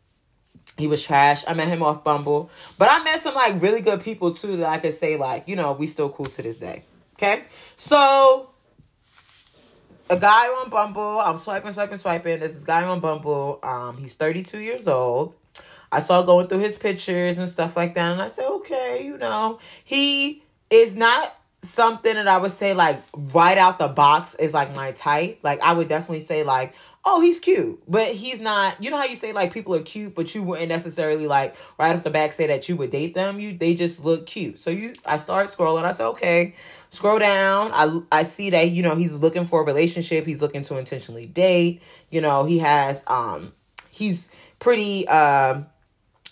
he 0.78 0.86
was 0.86 1.02
trash. 1.02 1.46
I 1.48 1.54
met 1.54 1.70
him 1.70 1.82
off 1.82 2.04
Bumble. 2.04 2.50
But 2.78 2.90
I 2.92 3.02
met 3.02 3.22
some 3.22 3.34
like 3.34 3.62
really 3.62 3.80
good 3.80 4.02
people 4.02 4.36
too 4.36 4.58
that 4.58 4.68
I 4.68 4.78
could 4.78 4.94
say, 4.94 5.16
like, 5.16 5.48
you 5.48 5.56
know, 5.56 5.72
we 5.72 5.88
still 5.88 6.10
cool 6.10 6.26
to 6.26 6.42
this 6.42 6.58
day. 6.58 6.84
Okay? 7.14 7.46
So 7.78 8.50
a 10.10 10.18
guy 10.18 10.48
on 10.48 10.70
Bumble. 10.70 11.22
I'm 11.22 11.38
swiping, 11.38 11.72
swiping, 11.72 11.96
swiping. 11.96 12.40
There's 12.40 12.56
This 12.56 12.66
guy 12.66 12.84
on 12.84 13.00
Bumble. 13.00 13.60
Um, 13.64 13.96
he's 13.96 14.16
32 14.16 14.60
years 14.60 14.86
old. 14.86 15.34
I 15.94 16.02
saw 16.02 16.24
going 16.24 16.48
through 16.48 16.60
his 16.60 16.78
pictures 16.78 17.38
and 17.38 17.48
stuff 17.48 17.78
like 17.78 17.96
that, 17.96 18.12
and 18.12 18.22
I 18.22 18.28
said, 18.28 18.46
okay, 18.48 19.04
you 19.04 19.18
know, 19.18 19.60
he 19.86 20.44
is 20.70 20.96
not 20.96 21.36
something 21.62 22.14
that 22.14 22.28
I 22.28 22.38
would 22.38 22.52
say 22.52 22.74
like 22.74 23.02
right 23.14 23.58
out 23.58 23.80
the 23.80 23.88
box 23.88 24.36
is 24.36 24.54
like 24.54 24.74
my 24.74 24.92
type. 24.92 25.40
Like 25.44 25.62
I 25.62 25.74
would 25.74 25.88
definitely 25.88 26.22
say 26.22 26.44
like, 26.44 26.74
oh, 27.06 27.22
he's 27.22 27.40
cute, 27.40 27.82
but 27.88 28.08
he's 28.08 28.40
not. 28.40 28.82
You 28.82 28.92
know 28.92 28.98
how 28.98 29.06
you 29.06 29.16
say 29.16 29.34
like 29.34 29.54
people 29.54 29.76
are 29.76 29.82
cute, 29.82 30.16
but 30.16 30.34
you 30.34 30.44
wouldn't 30.44 30.70
necessarily 30.70 31.28
like 31.28 31.56
right 31.78 31.96
off 31.96 32.04
the 32.04 32.10
back 32.10 32.34
say 32.34 32.48
that 32.48 32.70
you 32.70 32.76
would 32.78 32.90
date 32.92 33.14
them. 33.14 33.40
You 33.40 33.58
they 33.58 33.76
just 33.76 34.06
look 34.06 34.26
cute. 34.26 34.60
So 34.60 34.70
you, 34.70 34.94
I 35.06 35.18
start 35.18 35.48
scrolling. 35.48 35.84
I 35.84 35.92
said, 35.92 36.08
okay, 36.10 36.56
scroll 36.90 37.20
down. 37.20 37.72
I 37.74 38.02
I 38.12 38.24
see 38.24 38.52
that 38.52 38.70
you 38.70 38.84
know 38.84 38.96
he's 38.96 39.16
looking 39.16 39.46
for 39.46 39.62
a 39.62 39.66
relationship. 39.66 40.26
He's 40.26 40.42
looking 40.42 40.62
to 40.64 40.78
intentionally 40.78 41.26
date. 41.26 41.82
You 42.10 42.22
know 42.22 42.46
he 42.46 42.60
has 42.60 43.04
um 43.08 43.54
he's 43.90 44.32
pretty 44.60 45.08
um. 45.08 45.58
Uh, 45.58 45.64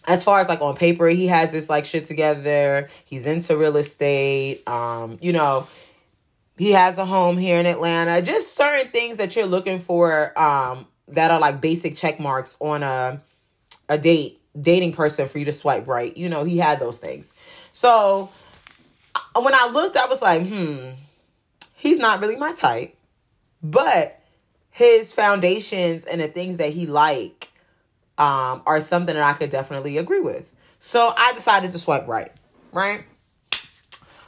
as 0.07 0.23
far 0.23 0.39
as 0.39 0.47
like 0.47 0.61
on 0.61 0.75
paper, 0.75 1.07
he 1.07 1.27
has 1.27 1.51
this 1.51 1.69
like 1.69 1.85
shit 1.85 2.05
together. 2.05 2.89
He's 3.05 3.27
into 3.27 3.57
real 3.57 3.75
estate. 3.75 4.67
Um, 4.67 5.17
you 5.21 5.33
know, 5.33 5.67
he 6.57 6.71
has 6.71 6.97
a 6.97 7.05
home 7.05 7.37
here 7.37 7.59
in 7.59 7.65
Atlanta. 7.65 8.21
Just 8.21 8.55
certain 8.55 8.89
things 8.91 9.17
that 9.17 9.35
you're 9.35 9.45
looking 9.45 9.79
for 9.79 10.37
um 10.39 10.87
that 11.09 11.29
are 11.31 11.39
like 11.39 11.61
basic 11.61 11.95
check 11.95 12.19
marks 12.19 12.57
on 12.59 12.83
a 12.83 13.21
a 13.89 13.97
date 13.97 14.41
dating 14.59 14.93
person 14.93 15.27
for 15.27 15.39
you 15.39 15.45
to 15.45 15.53
swipe 15.53 15.87
right. 15.87 16.15
You 16.15 16.29
know, 16.29 16.43
he 16.43 16.57
had 16.57 16.79
those 16.79 16.97
things. 16.97 17.33
So 17.71 18.29
when 19.35 19.53
I 19.53 19.69
looked, 19.71 19.97
I 19.97 20.07
was 20.07 20.21
like, 20.21 20.47
hmm, 20.47 20.91
he's 21.75 21.99
not 21.99 22.21
really 22.21 22.37
my 22.37 22.53
type. 22.53 22.95
But 23.61 24.19
his 24.71 25.11
foundations 25.11 26.05
and 26.05 26.21
the 26.21 26.27
things 26.27 26.57
that 26.57 26.71
he 26.71 26.85
like 26.85 27.51
um, 28.17 28.61
are 28.65 28.81
something 28.81 29.15
that 29.15 29.23
I 29.23 29.33
could 29.33 29.49
definitely 29.49 29.97
agree 29.97 30.21
with. 30.21 30.53
So 30.79 31.13
I 31.17 31.33
decided 31.33 31.71
to 31.71 31.79
swipe 31.79 32.07
right, 32.07 32.31
right? 32.71 33.03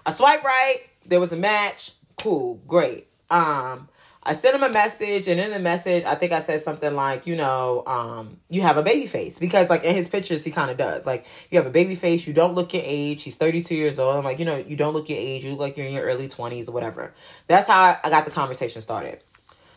I 0.05 0.11
swipe 0.11 0.43
right. 0.43 0.77
There 1.05 1.19
was 1.19 1.31
a 1.31 1.37
match. 1.37 1.91
Cool, 2.17 2.61
great. 2.67 3.07
Um, 3.29 3.87
I 4.21 4.33
sent 4.33 4.55
him 4.55 4.63
a 4.63 4.69
message, 4.69 5.27
and 5.27 5.39
in 5.39 5.51
the 5.51 5.59
message, 5.59 6.03
I 6.03 6.13
think 6.13 6.33
I 6.33 6.41
said 6.41 6.61
something 6.61 6.93
like, 6.93 7.25
you 7.25 7.35
know, 7.35 7.83
um, 7.87 8.37
you 8.49 8.61
have 8.61 8.77
a 8.77 8.83
baby 8.83 9.07
face 9.07 9.39
because, 9.39 9.69
like, 9.69 9.85
in 9.85 9.95
his 9.95 10.07
pictures, 10.07 10.43
he 10.43 10.51
kind 10.51 10.69
of 10.69 10.77
does. 10.77 11.05
Like, 11.05 11.25
you 11.49 11.57
have 11.57 11.65
a 11.65 11.71
baby 11.71 11.95
face. 11.95 12.27
You 12.27 12.33
don't 12.33 12.53
look 12.53 12.73
your 12.73 12.83
age. 12.85 13.23
He's 13.23 13.37
thirty 13.37 13.61
two 13.61 13.75
years 13.75 13.97
old. 13.97 14.17
I'm 14.17 14.25
like, 14.25 14.37
you 14.37 14.45
know, 14.45 14.57
you 14.57 14.75
don't 14.75 14.93
look 14.93 15.07
your 15.07 15.17
age. 15.17 15.45
You 15.45 15.51
look 15.51 15.59
like 15.59 15.77
you're 15.77 15.87
in 15.87 15.93
your 15.93 16.03
early 16.03 16.27
twenties 16.27 16.67
or 16.67 16.73
whatever. 16.73 17.13
That's 17.47 17.67
how 17.67 17.97
I 18.03 18.09
got 18.09 18.25
the 18.25 18.31
conversation 18.31 18.81
started. 18.81 19.23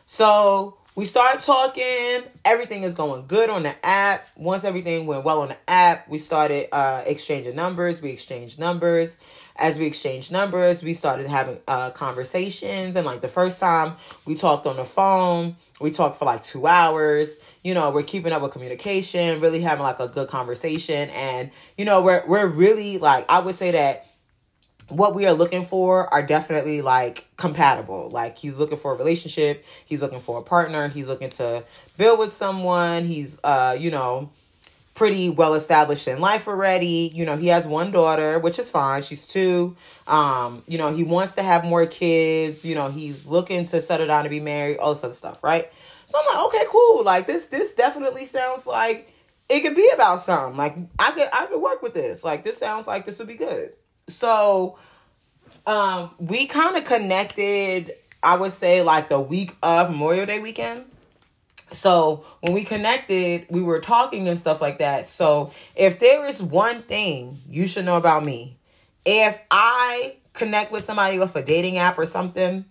So 0.07 0.77
we 0.95 1.07
start 1.07 1.41
talking. 1.41 2.23
Everything 2.45 2.83
is 2.83 2.95
going 2.95 3.27
good 3.27 3.49
on 3.49 3.63
the 3.63 3.75
app. 3.85 4.29
Once 4.37 4.65
everything 4.65 5.07
went 5.07 5.25
well 5.25 5.41
on 5.41 5.49
the 5.49 5.57
app, 5.67 6.07
we 6.09 6.19
started 6.19 6.69
uh, 6.75 7.03
exchanging 7.07 7.57
numbers. 7.57 8.03
We 8.03 8.11
exchanged 8.11 8.59
numbers. 8.59 9.19
As 9.57 9.79
we 9.79 9.87
exchanged 9.87 10.31
numbers, 10.31 10.83
we 10.83 10.93
started 10.93 11.27
having 11.29 11.61
uh, 11.67 11.91
conversations. 11.91 12.97
And 12.97 13.07
like 13.07 13.23
the 13.23 13.29
first 13.29 13.59
time 13.59 13.97
we 14.27 14.35
talked 14.35 14.67
on 14.67 14.77
the 14.77 14.85
phone, 14.85 15.57
we 15.81 15.91
talked 15.91 16.19
for 16.19 16.27
like 16.27 16.43
two 16.43 16.67
hours. 16.67 17.39
You 17.63 17.73
know, 17.73 17.91
we're 17.91 18.03
keeping 18.03 18.33
up 18.33 18.43
with 18.43 18.53
communication, 18.53 19.41
really 19.41 19.63
having 19.63 19.83
like 19.83 20.01
a 20.01 20.09
good 20.09 20.29
conversation. 20.29 21.09
And, 21.11 21.51
you 21.79 21.87
know, 21.87 22.03
we're, 22.03 22.27
we're 22.27 22.47
really 22.47 22.99
like, 22.99 23.25
I 23.31 23.39
would 23.39 23.55
say 23.55 23.71
that 23.71 24.07
what 24.93 25.15
we 25.15 25.27
are 25.27 25.33
looking 25.33 25.65
for 25.65 26.13
are 26.13 26.23
definitely 26.23 26.83
like 26.83 27.27
compatible. 27.37 28.11
Like 28.13 28.39
he's 28.39 28.59
looking 28.59 28.79
for 28.79 28.93
a 28.93 28.97
relationship, 28.97 29.65
he's 29.85 30.03
looking 30.03 30.21
for 30.21 30.39
a 30.39 30.43
partner, 30.43 30.89
he's 30.89 31.09
looking 31.09 31.31
to 31.31 31.65
build 31.97 32.19
with 32.19 32.33
someone, 32.33 33.05
he's 33.05 33.39
uh, 33.43 33.77
you 33.79 33.91
know, 33.91 34.31
pretty 34.95 35.31
well 35.31 35.55
established 35.55 36.07
in 36.07 36.21
life 36.21 36.47
already. 36.47 37.11
You 37.15 37.25
know, 37.25 37.37
he 37.37 37.49
has 37.49 37.67
one 37.67 37.91
daughter, 37.91 38.39
which 38.39 38.59
is 38.59 38.69
fine. 38.69 39.03
She's 39.03 39.27
2. 39.27 39.75
Um, 40.07 40.63
you 40.69 40.79
know, 40.79 40.95
he 40.95 41.05
wants 41.05 41.35
to 41.37 41.43
have 41.43 41.65
more 41.65 41.87
kids, 41.87 42.65
you 42.65 42.75
know, 42.75 42.89
he's 42.89 43.27
looking 43.27 43.65
to 43.67 43.81
settle 43.81 44.07
down 44.07 44.25
to 44.25 44.31
be 44.31 44.41
married, 44.41 44.79
all 44.79 44.95
this 44.95 45.03
other 45.03 45.15
stuff, 45.15 45.43
right? 45.43 45.73
So 46.07 46.19
I'm 46.19 46.37
like, 46.37 46.47
okay, 46.47 46.65
cool. 46.69 47.05
Like 47.05 47.27
this 47.27 47.47
this 47.47 47.75
definitely 47.75 48.27
sounds 48.27 48.67
like 48.67 49.11
it 49.49 49.61
could 49.61 49.75
be 49.75 49.89
about 49.95 50.21
something. 50.21 50.57
Like 50.57 50.77
I 50.99 51.13
could 51.13 51.29
I 51.33 51.47
could 51.47 51.61
work 51.61 51.83
with 51.83 51.95
this. 51.95 52.23
Like 52.23 52.45
this 52.45 52.59
sounds 52.59 52.87
like 52.87 53.07
this 53.07 53.19
would 53.19 53.29
be 53.29 53.37
good 53.37 53.73
so 54.09 54.79
um 55.67 56.11
we 56.19 56.47
kind 56.47 56.77
of 56.77 56.85
connected 56.85 57.93
i 58.23 58.37
would 58.37 58.53
say 58.53 58.83
like 58.83 59.09
the 59.09 59.21
week 59.21 59.57
of 59.63 59.91
memorial 59.91 60.27
day 60.27 60.41
weekend. 60.41 60.85
So 61.73 62.27
when 62.41 62.53
we 62.53 62.65
connected 62.65 63.47
we 63.49 63.63
were 63.63 63.81
talking 63.81 64.29
and 64.29 64.39
stuff 64.39 64.61
like 64.61 64.79
that. 64.79 65.07
So 65.07 65.53
if 65.75 65.99
there 65.99 66.27
is 66.27 66.43
one 66.43 66.83
thing 66.83 67.39
you 67.49 67.67
should 67.67 67.85
know 67.85 67.97
about 67.97 68.25
me 68.25 68.57
if 69.05 69.39
i 69.51 70.17
connect 70.35 70.73
with 70.73 70.85
somebody 70.85 71.19
off 71.19 71.35
a 71.37 71.43
dating 71.43 71.79
app 71.79 71.99
or 71.99 72.07
something 72.07 72.65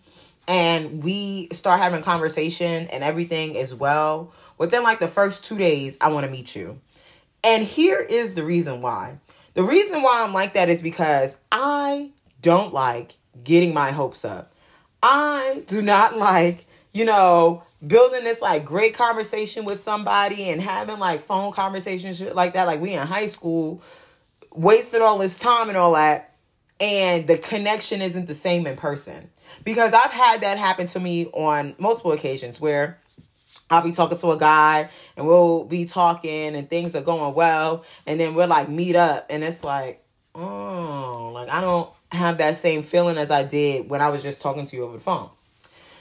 and 0.47 1.03
we 1.03 1.47
start 1.51 1.79
having 1.79 2.01
conversation 2.01 2.87
and 2.87 3.03
everything 3.03 3.55
is 3.55 3.73
well 3.75 4.31
within 4.57 4.83
like 4.83 4.99
the 4.99 5.07
first 5.07 5.43
two 5.45 5.57
days 5.57 5.97
i 6.01 6.09
want 6.09 6.25
to 6.25 6.31
meet 6.31 6.55
you. 6.55 6.79
And 7.43 7.63
here 7.63 7.99
is 7.99 8.35
the 8.35 8.43
reason 8.43 8.81
why 8.81 9.17
the 9.53 9.63
reason 9.63 10.01
why 10.01 10.23
I'm 10.23 10.33
like 10.33 10.53
that 10.53 10.69
is 10.69 10.81
because 10.81 11.37
I 11.51 12.11
don't 12.41 12.73
like 12.73 13.15
getting 13.43 13.73
my 13.73 13.91
hopes 13.91 14.23
up. 14.23 14.53
I 15.03 15.63
do 15.67 15.81
not 15.81 16.17
like, 16.17 16.65
you 16.93 17.05
know, 17.05 17.63
building 17.85 18.23
this 18.23 18.41
like 18.41 18.65
great 18.65 18.93
conversation 18.93 19.65
with 19.65 19.79
somebody 19.79 20.49
and 20.49 20.61
having 20.61 20.99
like 20.99 21.21
phone 21.21 21.51
conversations 21.51 22.21
like 22.21 22.53
that. 22.53 22.67
Like 22.67 22.79
we 22.79 22.93
in 22.93 23.05
high 23.05 23.27
school, 23.27 23.81
wasted 24.53 25.01
all 25.01 25.17
this 25.17 25.39
time 25.39 25.69
and 25.69 25.77
all 25.77 25.93
that, 25.93 26.35
and 26.79 27.27
the 27.27 27.37
connection 27.37 28.01
isn't 28.01 28.27
the 28.27 28.35
same 28.35 28.67
in 28.67 28.77
person. 28.77 29.29
Because 29.65 29.93
I've 29.93 30.11
had 30.11 30.41
that 30.41 30.57
happen 30.57 30.87
to 30.87 30.99
me 30.99 31.27
on 31.27 31.75
multiple 31.77 32.13
occasions 32.13 32.61
where 32.61 33.00
I'll 33.71 33.81
be 33.81 33.93
talking 33.93 34.17
to 34.17 34.31
a 34.31 34.37
guy 34.37 34.89
and 35.15 35.25
we'll 35.25 35.63
be 35.63 35.85
talking 35.85 36.55
and 36.55 36.69
things 36.69 36.95
are 36.95 37.01
going 37.01 37.33
well. 37.33 37.85
And 38.05 38.19
then 38.19 38.35
we'll 38.35 38.47
like 38.47 38.69
meet 38.69 38.95
up 38.95 39.27
and 39.29 39.43
it's 39.43 39.63
like, 39.63 40.03
oh, 40.35 41.31
like 41.33 41.49
I 41.49 41.61
don't 41.61 41.89
have 42.11 42.39
that 42.39 42.57
same 42.57 42.83
feeling 42.83 43.17
as 43.17 43.31
I 43.31 43.43
did 43.43 43.89
when 43.89 44.01
I 44.01 44.09
was 44.09 44.21
just 44.21 44.41
talking 44.41 44.65
to 44.65 44.75
you 44.75 44.83
over 44.83 44.97
the 44.97 45.03
phone. 45.03 45.29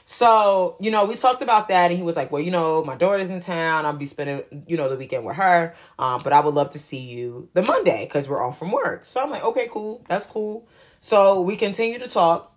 So, 0.05 0.77
you 0.81 0.91
know, 0.91 1.05
we 1.05 1.15
talked 1.15 1.41
about 1.41 1.69
that 1.69 1.93
and 1.93 1.97
he 1.97 2.03
was 2.03 2.17
like, 2.17 2.33
well, 2.33 2.43
you 2.43 2.51
know, 2.51 2.83
my 2.83 2.97
daughter's 2.97 3.31
in 3.31 3.41
town. 3.41 3.87
I'll 3.87 3.93
be 3.93 4.07
spending, 4.07 4.65
you 4.67 4.77
know, 4.77 4.89
the 4.89 4.97
weekend 4.97 5.25
with 5.25 5.37
her. 5.37 5.73
Um, 6.01 6.23
but 6.25 6.33
I 6.33 6.41
would 6.41 6.53
love 6.53 6.71
to 6.71 6.81
see 6.81 6.99
you 6.99 7.49
the 7.55 7.63
Monday 7.63 8.07
because 8.07 8.29
we're 8.29 8.45
off 8.45 8.59
from 8.59 8.73
work. 8.73 9.05
So 9.05 9.23
I'm 9.23 9.31
like, 9.31 9.45
okay, 9.45 9.69
cool. 9.71 10.05
That's 10.09 10.27
cool. 10.27 10.67
So 10.99 11.41
we 11.43 11.55
continue 11.55 12.01
to 12.01 12.09
talk. 12.09 12.49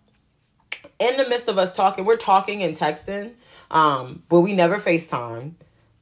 In 0.98 1.16
the 1.18 1.30
midst 1.30 1.48
of 1.48 1.60
us 1.60 1.76
talking, 1.76 2.06
we're 2.06 2.18
talking 2.18 2.64
and 2.64 2.76
texting. 2.76 3.34
Um, 3.74 4.24
but 4.30 4.42
we 4.42 4.54
never 4.54 4.78
FaceTime. 4.78 5.56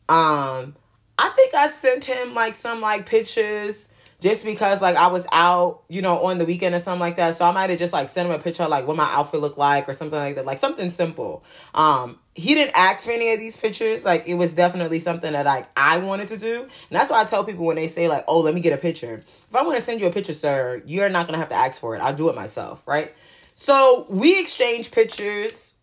Um, 0.10 0.76
I 1.18 1.30
think 1.30 1.56
I 1.56 1.70
sent 1.70 2.06
him 2.06 2.36
like 2.36 2.54
some 2.54 2.82
like 2.82 3.06
pictures 3.06 3.92
just 4.20 4.46
because 4.46 4.82
like 4.82 4.96
I 4.96 5.08
was 5.08 5.26
out, 5.32 5.84
you 5.88 6.02
know, 6.02 6.26
on 6.26 6.38
the 6.38 6.46
weekend 6.46 6.76
or 6.76 6.80
something 6.80 7.00
like 7.00 7.16
that. 7.16 7.36
So 7.36 7.46
I 7.46 7.52
might 7.52 7.70
have 7.70 7.80
just 7.80 7.94
like 7.94 8.10
sent 8.10 8.28
him 8.30 8.36
a 8.36 8.40
picture 8.40 8.68
like 8.68 8.86
what 8.86 8.96
my 8.98 9.10
outfit 9.12 9.40
looked 9.40 9.58
like 9.58 9.90
or 9.90 9.94
something 9.94 10.20
like 10.20 10.36
that. 10.36 10.46
Like 10.46 10.60
something 10.60 10.90
simple. 10.90 11.44
Um, 11.74 12.20
he 12.36 12.54
didn't 12.54 12.74
ask 12.76 13.06
for 13.06 13.12
any 13.12 13.34
of 13.34 13.40
these 13.40 13.56
pictures. 13.58 14.04
Like 14.04 14.28
it 14.28 14.36
was 14.36 14.54
definitely 14.54 15.00
something 15.00 15.32
that 15.32 15.46
like 15.46 15.68
I 15.78 15.98
wanted 15.98 16.28
to 16.30 16.38
do. 16.38 16.62
And 16.62 16.72
that's 16.92 17.10
why 17.10 17.22
I 17.22 17.26
tell 17.26 17.44
people 17.44 17.66
when 17.66 17.78
they 17.78 17.88
say 17.88 18.10
like, 18.10 18.26
oh, 18.28 18.42
let 18.42 18.54
me 18.54 18.62
get 18.62 18.74
a 18.74 18.78
picture. 18.78 19.24
If 19.50 19.56
I 19.56 19.64
want 19.64 19.78
to 19.78 19.82
send 19.82 20.02
you 20.02 20.08
a 20.08 20.12
picture, 20.12 20.34
sir, 20.34 20.84
you're 20.86 21.10
not 21.10 21.26
gonna 21.26 21.40
have 21.40 21.50
to 21.50 21.56
ask 21.56 21.80
for 21.80 21.96
it. 21.96 22.00
I'll 22.00 22.14
do 22.14 22.30
it 22.30 22.36
myself, 22.36 22.82
right? 22.86 23.16
So 23.56 24.06
we 24.10 24.40
exchange 24.40 24.92
pictures 24.92 25.76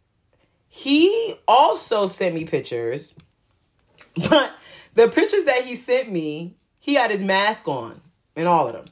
he 0.68 1.34
also 1.46 2.06
sent 2.06 2.34
me 2.34 2.44
pictures, 2.44 3.14
but 4.28 4.52
the 4.94 5.08
pictures 5.08 5.44
that 5.44 5.64
he 5.64 5.74
sent 5.74 6.10
me, 6.10 6.56
he 6.78 6.94
had 6.94 7.10
his 7.10 7.22
mask 7.22 7.66
on 7.68 8.00
in 8.36 8.46
all 8.46 8.66
of 8.66 8.72
them, 8.72 8.84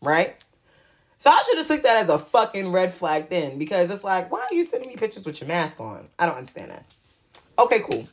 right? 0.00 0.36
So 1.18 1.30
I 1.30 1.42
should 1.46 1.58
have 1.58 1.66
took 1.66 1.82
that 1.82 1.96
as 1.96 2.08
a 2.08 2.18
fucking 2.18 2.70
red 2.70 2.92
flag 2.92 3.30
then 3.30 3.58
because 3.58 3.90
it's 3.90 4.04
like, 4.04 4.30
why 4.30 4.40
are 4.40 4.54
you 4.54 4.64
sending 4.64 4.88
me 4.88 4.96
pictures 4.96 5.24
with 5.26 5.40
your 5.40 5.48
mask 5.48 5.80
on? 5.80 6.08
I 6.18 6.26
don't 6.26 6.36
understand 6.36 6.70
that. 6.70 6.84
Okay, 7.58 7.80
cool. 7.80 8.06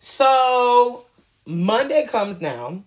So 0.00 1.04
Monday 1.44 2.06
comes 2.06 2.40
now, 2.40 2.82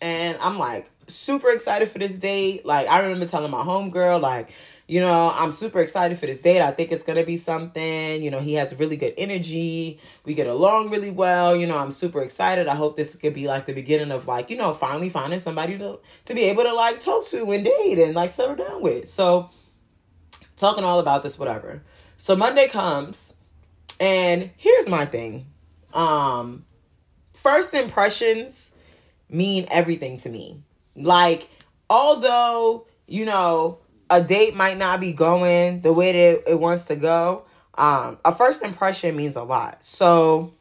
and 0.00 0.38
I'm 0.40 0.58
like 0.58 0.90
super 1.06 1.50
excited 1.50 1.88
for 1.88 1.98
this 1.98 2.14
date. 2.14 2.64
Like 2.64 2.88
I 2.88 3.02
remember 3.02 3.26
telling 3.26 3.50
my 3.50 3.62
homegirl, 3.62 4.20
like, 4.20 4.50
you 4.92 5.00
know, 5.00 5.32
I'm 5.34 5.52
super 5.52 5.80
excited 5.80 6.18
for 6.18 6.26
this 6.26 6.42
date. 6.42 6.60
I 6.60 6.70
think 6.70 6.92
it's 6.92 7.02
going 7.02 7.16
to 7.16 7.24
be 7.24 7.38
something. 7.38 8.22
You 8.22 8.30
know, 8.30 8.40
he 8.40 8.52
has 8.54 8.78
really 8.78 8.98
good 8.98 9.14
energy. 9.16 9.98
We 10.26 10.34
get 10.34 10.46
along 10.46 10.90
really 10.90 11.10
well. 11.10 11.56
You 11.56 11.66
know, 11.66 11.78
I'm 11.78 11.90
super 11.90 12.20
excited. 12.20 12.68
I 12.68 12.74
hope 12.74 12.94
this 12.94 13.16
could 13.16 13.32
be 13.32 13.46
like 13.46 13.64
the 13.64 13.72
beginning 13.72 14.10
of 14.10 14.28
like, 14.28 14.50
you 14.50 14.56
know, 14.58 14.74
finally 14.74 15.08
finding 15.08 15.38
somebody 15.38 15.78
to 15.78 15.98
to 16.26 16.34
be 16.34 16.42
able 16.42 16.64
to 16.64 16.74
like 16.74 17.00
talk 17.00 17.24
to 17.28 17.50
and 17.52 17.64
date 17.64 18.00
and 18.00 18.14
like 18.14 18.32
settle 18.32 18.54
down 18.54 18.82
with. 18.82 19.08
So, 19.08 19.48
talking 20.58 20.84
all 20.84 21.00
about 21.00 21.22
this 21.22 21.38
whatever. 21.38 21.82
So 22.18 22.36
Monday 22.36 22.68
comes 22.68 23.32
And 23.98 24.50
here's 24.58 24.90
my 24.90 25.06
thing. 25.06 25.46
Um 25.94 26.66
first 27.32 27.72
impressions 27.72 28.74
mean 29.30 29.66
everything 29.70 30.18
to 30.18 30.28
me. 30.28 30.60
Like 30.94 31.48
although, 31.88 32.86
you 33.06 33.24
know, 33.24 33.78
a 34.12 34.20
date 34.22 34.54
might 34.54 34.78
not 34.78 35.00
be 35.00 35.12
going 35.12 35.80
the 35.80 35.92
way 35.92 36.10
that 36.12 36.50
it 36.52 36.58
wants 36.60 36.84
to 36.90 36.96
go, 36.96 37.44
um 37.74 38.18
a 38.24 38.32
first 38.34 38.62
impression 38.62 39.16
means 39.16 39.36
a 39.36 39.42
lot. 39.54 39.82
So 39.82 40.54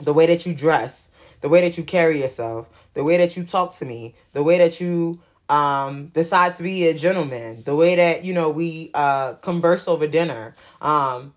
the 0.00 0.12
way 0.12 0.26
that 0.26 0.44
you 0.46 0.52
dress, 0.54 1.10
the 1.40 1.48
way 1.48 1.60
that 1.60 1.78
you 1.78 1.84
carry 1.84 2.20
yourself, 2.20 2.68
the 2.94 3.04
way 3.04 3.16
that 3.16 3.36
you 3.36 3.44
talk 3.44 3.74
to 3.76 3.84
me, 3.84 4.14
the 4.32 4.42
way 4.42 4.58
that 4.58 4.80
you 4.80 5.20
um, 5.48 6.06
decide 6.08 6.54
to 6.54 6.62
be 6.62 6.88
a 6.88 6.94
gentleman, 6.94 7.62
the 7.64 7.76
way 7.76 7.96
that, 7.96 8.24
you 8.24 8.32
know, 8.32 8.48
we 8.50 8.90
uh, 8.94 9.34
converse 9.34 9.86
over 9.86 10.06
dinner. 10.06 10.54
Um, 10.80 11.34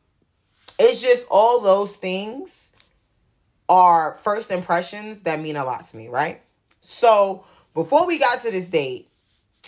it's 0.80 1.02
just 1.02 1.28
all 1.30 1.60
those 1.60 1.98
things 1.98 2.76
are 3.68 4.18
first 4.24 4.52
impressions 4.52 5.22
that 5.24 5.40
mean 5.42 5.56
a 5.56 5.66
lot 5.66 5.84
to 5.86 5.98
me, 5.98 6.08
right? 6.08 6.42
So 6.82 7.46
before 7.74 8.08
we 8.08 8.18
got 8.18 8.42
to 8.44 8.52
this 8.52 8.70
date, 8.70 9.10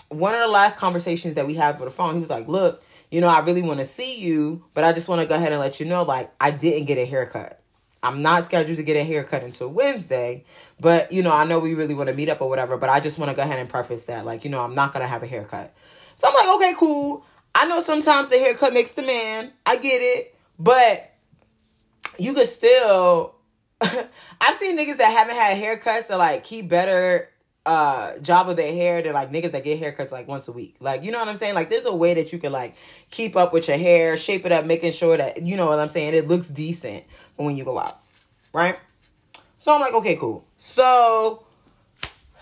one 0.09 0.33
of 0.33 0.39
the 0.39 0.47
last 0.47 0.77
conversations 0.79 1.35
that 1.35 1.47
we 1.47 1.55
had 1.55 1.75
over 1.75 1.85
the 1.85 1.91
phone, 1.91 2.15
he 2.15 2.21
was 2.21 2.29
like, 2.29 2.47
Look, 2.47 2.83
you 3.11 3.21
know, 3.21 3.27
I 3.27 3.39
really 3.39 3.61
want 3.61 3.79
to 3.79 3.85
see 3.85 4.19
you, 4.19 4.65
but 4.73 4.83
I 4.83 4.93
just 4.93 5.07
want 5.07 5.21
to 5.21 5.27
go 5.27 5.35
ahead 5.35 5.51
and 5.51 5.61
let 5.61 5.79
you 5.79 5.85
know, 5.85 6.03
like, 6.03 6.31
I 6.41 6.51
didn't 6.51 6.85
get 6.85 6.97
a 6.97 7.05
haircut. 7.05 7.61
I'm 8.03 8.21
not 8.21 8.45
scheduled 8.45 8.77
to 8.77 8.83
get 8.83 8.95
a 8.95 9.03
haircut 9.03 9.43
until 9.43 9.69
Wednesday, 9.69 10.45
but 10.79 11.11
you 11.11 11.23
know, 11.23 11.31
I 11.31 11.45
know 11.45 11.59
we 11.59 11.73
really 11.73 11.93
want 11.93 12.07
to 12.07 12.15
meet 12.15 12.29
up 12.29 12.41
or 12.41 12.49
whatever, 12.49 12.77
but 12.77 12.89
I 12.89 12.99
just 12.99 13.17
want 13.17 13.29
to 13.31 13.35
go 13.35 13.41
ahead 13.41 13.59
and 13.59 13.67
preface 13.67 14.05
that. 14.05 14.25
Like, 14.25 14.43
you 14.43 14.49
know, 14.49 14.61
I'm 14.61 14.75
not 14.75 14.93
gonna 14.93 15.07
have 15.07 15.23
a 15.23 15.27
haircut. 15.27 15.73
So 16.15 16.27
I'm 16.27 16.33
like, 16.33 16.55
okay, 16.55 16.73
cool. 16.77 17.25
I 17.55 17.65
know 17.65 17.81
sometimes 17.81 18.29
the 18.29 18.37
haircut 18.37 18.73
makes 18.73 18.91
the 18.91 19.01
man. 19.01 19.51
I 19.65 19.77
get 19.77 20.01
it. 20.01 20.35
But 20.59 21.11
you 22.17 22.33
could 22.33 22.47
still 22.47 23.35
I've 23.81 24.55
seen 24.55 24.77
niggas 24.77 24.97
that 24.97 25.11
haven't 25.11 25.35
had 25.35 25.57
haircuts 25.57 26.07
that 26.07 26.17
like 26.17 26.43
keep 26.43 26.67
better 26.67 27.29
uh 27.67 28.17
job 28.19 28.47
of 28.49 28.55
their 28.55 28.71
hair 28.71 29.01
than 29.01 29.13
like 29.13 29.29
niggas 29.29 29.51
that 29.51 29.65
get 29.65 29.81
haircuts 29.81 30.11
like 30.11 30.27
once 30.27 30.47
a 30.47 30.53
week. 30.53 30.75
Like 30.79 31.03
you 31.03 31.11
know 31.11 31.19
what 31.19 31.27
I'm 31.27 31.35
saying? 31.35 31.53
Like 31.53 31.69
there's 31.69 31.85
a 31.85 31.93
way 31.93 32.13
that 32.13 32.31
you 32.31 32.39
can 32.39 32.53
like 32.53 32.75
keep 33.11 33.35
up 33.35 33.51
with 33.51 33.67
your 33.67 33.77
hair, 33.77 34.15
shape 34.15 34.45
it 34.45 34.53
up, 34.53 34.65
making 34.65 34.93
sure 34.93 35.17
that 35.17 35.43
you 35.43 35.57
know 35.57 35.67
what 35.67 35.77
I'm 35.77 35.89
saying, 35.89 36.13
it 36.13 36.27
looks 36.27 36.47
decent 36.47 37.03
when 37.35 37.57
you 37.57 37.65
go 37.65 37.77
out. 37.77 37.99
Right? 38.53 38.79
So 39.57 39.73
I'm 39.73 39.81
like, 39.81 39.93
okay, 39.93 40.15
cool. 40.15 40.45
So 40.55 41.43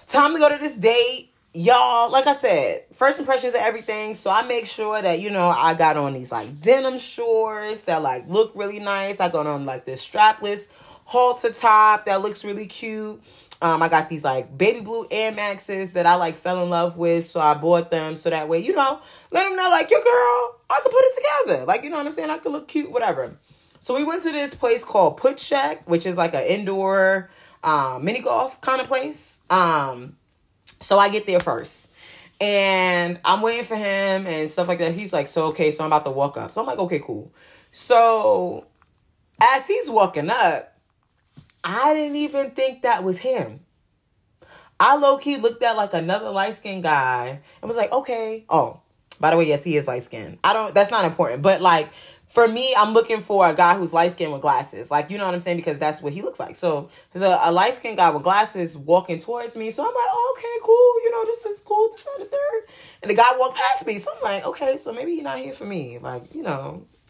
time 0.07 0.33
to 0.33 0.39
go 0.39 0.47
to 0.49 0.57
this 0.57 0.75
date. 0.75 1.31
Y'all, 1.53 2.11
like 2.11 2.27
I 2.27 2.35
said, 2.35 2.83
first 2.93 3.17
impressions 3.17 3.55
of 3.55 3.61
everything. 3.61 4.13
So 4.13 4.29
I 4.29 4.41
make 4.41 4.67
sure 4.67 5.01
that, 5.01 5.21
you 5.21 5.29
know, 5.29 5.47
I 5.47 5.73
got 5.73 5.95
on 5.95 6.13
these 6.13 6.31
like 6.31 6.59
denim 6.61 6.99
shorts 6.99 7.83
that 7.85 8.01
like 8.03 8.27
look 8.27 8.51
really 8.55 8.79
nice. 8.79 9.21
I 9.21 9.29
got 9.29 9.47
on 9.47 9.65
like 9.65 9.85
this 9.85 10.05
strapless 10.05 10.69
halter 11.05 11.51
top 11.51 12.05
that 12.05 12.21
looks 12.21 12.43
really 12.43 12.65
cute. 12.65 13.21
Um, 13.61 13.81
I 13.81 13.87
got 13.87 14.09
these 14.09 14.23
like 14.23 14.57
baby 14.57 14.81
blue 14.81 15.07
Air 15.09 15.31
Maxes 15.31 15.93
that 15.93 16.05
I 16.05 16.15
like 16.15 16.35
fell 16.35 16.61
in 16.61 16.69
love 16.69 16.97
with, 16.97 17.25
so 17.25 17.39
I 17.39 17.53
bought 17.53 17.89
them 17.89 18.15
so 18.15 18.29
that 18.29 18.49
way, 18.49 18.59
you 18.59 18.75
know, 18.75 18.99
let 19.31 19.47
them 19.47 19.55
know 19.55 19.69
like 19.69 19.89
your 19.89 20.01
girl, 20.01 20.59
I 20.69 20.79
could 20.83 20.91
put 20.91 21.03
it 21.03 21.13
together. 21.45 21.65
Like, 21.65 21.83
you 21.83 21.89
know 21.89 21.97
what 21.97 22.05
I'm 22.05 22.13
saying? 22.13 22.29
I 22.29 22.37
could 22.37 22.51
look 22.51 22.67
cute, 22.67 22.91
whatever. 22.91 23.37
So 23.79 23.95
we 23.95 24.03
went 24.03 24.23
to 24.23 24.31
this 24.31 24.53
place 24.53 24.83
called 24.83 25.19
Puttshack, 25.19 25.85
which 25.85 26.05
is 26.05 26.17
like 26.17 26.33
an 26.33 26.43
indoor 26.43 27.29
um, 27.63 28.03
mini 28.03 28.19
golf 28.19 28.59
kind 28.61 28.81
of 28.81 28.87
place. 28.87 29.41
Um, 29.49 30.17
so 30.81 30.99
I 30.99 31.09
get 31.09 31.25
there 31.25 31.39
first. 31.39 31.91
And 32.41 33.19
I'm 33.23 33.41
waiting 33.41 33.63
for 33.63 33.75
him 33.75 34.27
and 34.27 34.49
stuff 34.49 34.67
like 34.67 34.79
that. 34.79 34.93
He's 34.93 35.13
like, 35.13 35.27
so 35.27 35.45
okay, 35.47 35.71
so 35.71 35.83
I'm 35.83 35.87
about 35.87 36.03
to 36.05 36.11
walk 36.11 36.35
up. 36.35 36.51
So 36.51 36.61
I'm 36.61 36.67
like, 36.67 36.79
okay, 36.79 36.99
cool. 36.99 37.31
So 37.71 38.65
as 39.41 39.65
he's 39.65 39.89
walking 39.89 40.29
up, 40.29 40.74
I 41.65 41.95
didn't 41.95 42.15
even 42.17 42.51
think 42.51 42.83
that 42.83 43.03
was 43.03 43.17
him. 43.17 43.61
I 44.79 44.97
low 44.97 45.17
key 45.17 45.37
looked 45.37 45.63
at 45.63 45.75
like 45.75 45.93
another 45.93 46.29
light 46.29 46.53
skinned 46.53 46.83
guy 46.83 47.39
and 47.61 47.67
was 47.67 47.75
like, 47.75 47.91
okay. 47.91 48.45
Oh, 48.49 48.81
by 49.19 49.31
the 49.31 49.37
way, 49.37 49.47
yes, 49.47 49.63
he 49.63 49.75
is 49.75 49.87
light 49.87 50.03
skinned. 50.03 50.37
I 50.43 50.53
don't, 50.53 50.75
that's 50.75 50.91
not 50.91 51.05
important. 51.05 51.41
But 51.41 51.61
like, 51.61 51.89
for 52.27 52.47
me, 52.47 52.75
I'm 52.77 52.93
looking 52.93 53.21
for 53.21 53.47
a 53.47 53.55
guy 53.55 53.77
who's 53.77 53.93
light 53.93 54.11
skinned 54.11 54.31
with 54.31 54.41
glasses. 54.41 54.91
Like, 54.91 55.09
you 55.09 55.17
know 55.17 55.25
what 55.25 55.33
I'm 55.33 55.39
saying? 55.39 55.57
Because 55.57 55.79
that's 55.79 56.01
what 56.01 56.13
he 56.13 56.21
looks 56.21 56.39
like. 56.39 56.55
So 56.55 56.89
there's 57.13 57.23
a, 57.23 57.39
a 57.43 57.51
light 57.51 57.73
skinned 57.73 57.97
guy 57.97 58.09
with 58.11 58.23
glasses 58.23 58.77
walking 58.77 59.17
towards 59.17 59.55
me. 59.55 59.71
So 59.71 59.83
I'm 59.83 59.87
like, 59.87 59.95
oh, 60.11 60.35
okay, 60.37 60.61
cool. 60.61 61.03
You 61.03 61.11
know, 61.11 61.25
this 61.25 61.45
is 61.45 61.61
cool. 61.61 61.89
This 61.91 62.01
is 62.01 62.07
not 62.07 62.19
the 62.19 62.25
third. 62.25 62.75
And 63.01 63.09
the 63.09 63.15
guy 63.15 63.37
walked 63.37 63.57
past 63.57 63.87
me. 63.87 63.97
So 63.97 64.11
I'm 64.15 64.21
like, 64.21 64.45
okay, 64.45 64.77
so 64.77 64.93
maybe 64.93 65.15
he's 65.15 65.23
not 65.23 65.39
here 65.39 65.53
for 65.53 65.65
me. 65.65 65.97
Like, 65.97 66.35
you 66.35 66.43
know, 66.43 66.85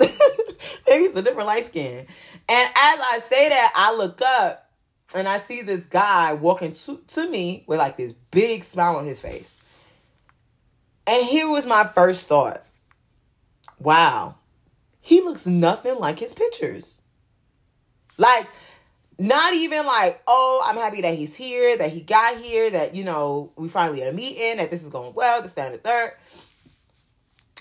maybe 0.87 1.05
it's 1.05 1.15
a 1.15 1.21
different 1.21 1.47
light 1.47 1.65
skin. 1.65 2.07
And 2.47 2.69
as 2.69 2.99
I 2.99 3.21
say 3.23 3.49
that, 3.49 3.71
I 3.75 3.93
look 3.95 4.21
up 4.21 4.69
and 5.13 5.27
I 5.27 5.39
see 5.39 5.61
this 5.61 5.85
guy 5.85 6.33
walking 6.33 6.73
to, 6.73 7.01
to 7.07 7.29
me 7.29 7.63
with 7.67 7.79
like 7.79 7.97
this 7.97 8.13
big 8.13 8.63
smile 8.63 8.95
on 8.95 9.05
his 9.05 9.19
face. 9.19 9.57
And 11.07 11.25
here 11.25 11.49
was 11.49 11.65
my 11.65 11.83
first 11.83 12.27
thought. 12.27 12.63
Wow 13.79 14.35
he 15.05 15.21
looks 15.21 15.45
nothing 15.45 15.99
like 15.99 16.17
his 16.17 16.33
pictures. 16.33 17.03
Like, 18.17 18.47
not 19.19 19.53
even 19.53 19.85
like, 19.85 20.19
oh, 20.25 20.63
I'm 20.65 20.77
happy 20.77 21.01
that 21.01 21.13
he's 21.13 21.35
here, 21.35 21.77
that 21.77 21.91
he 21.91 22.01
got 22.01 22.39
here, 22.39 22.71
that, 22.71 22.95
you 22.95 23.03
know, 23.03 23.51
we 23.55 23.69
finally 23.69 24.03
are 24.03 24.11
meeting, 24.11 24.57
that 24.57 24.71
this 24.71 24.83
is 24.83 24.89
going 24.89 25.13
well, 25.13 25.43
the 25.43 25.47
standard 25.47 25.83
third. 25.83 26.13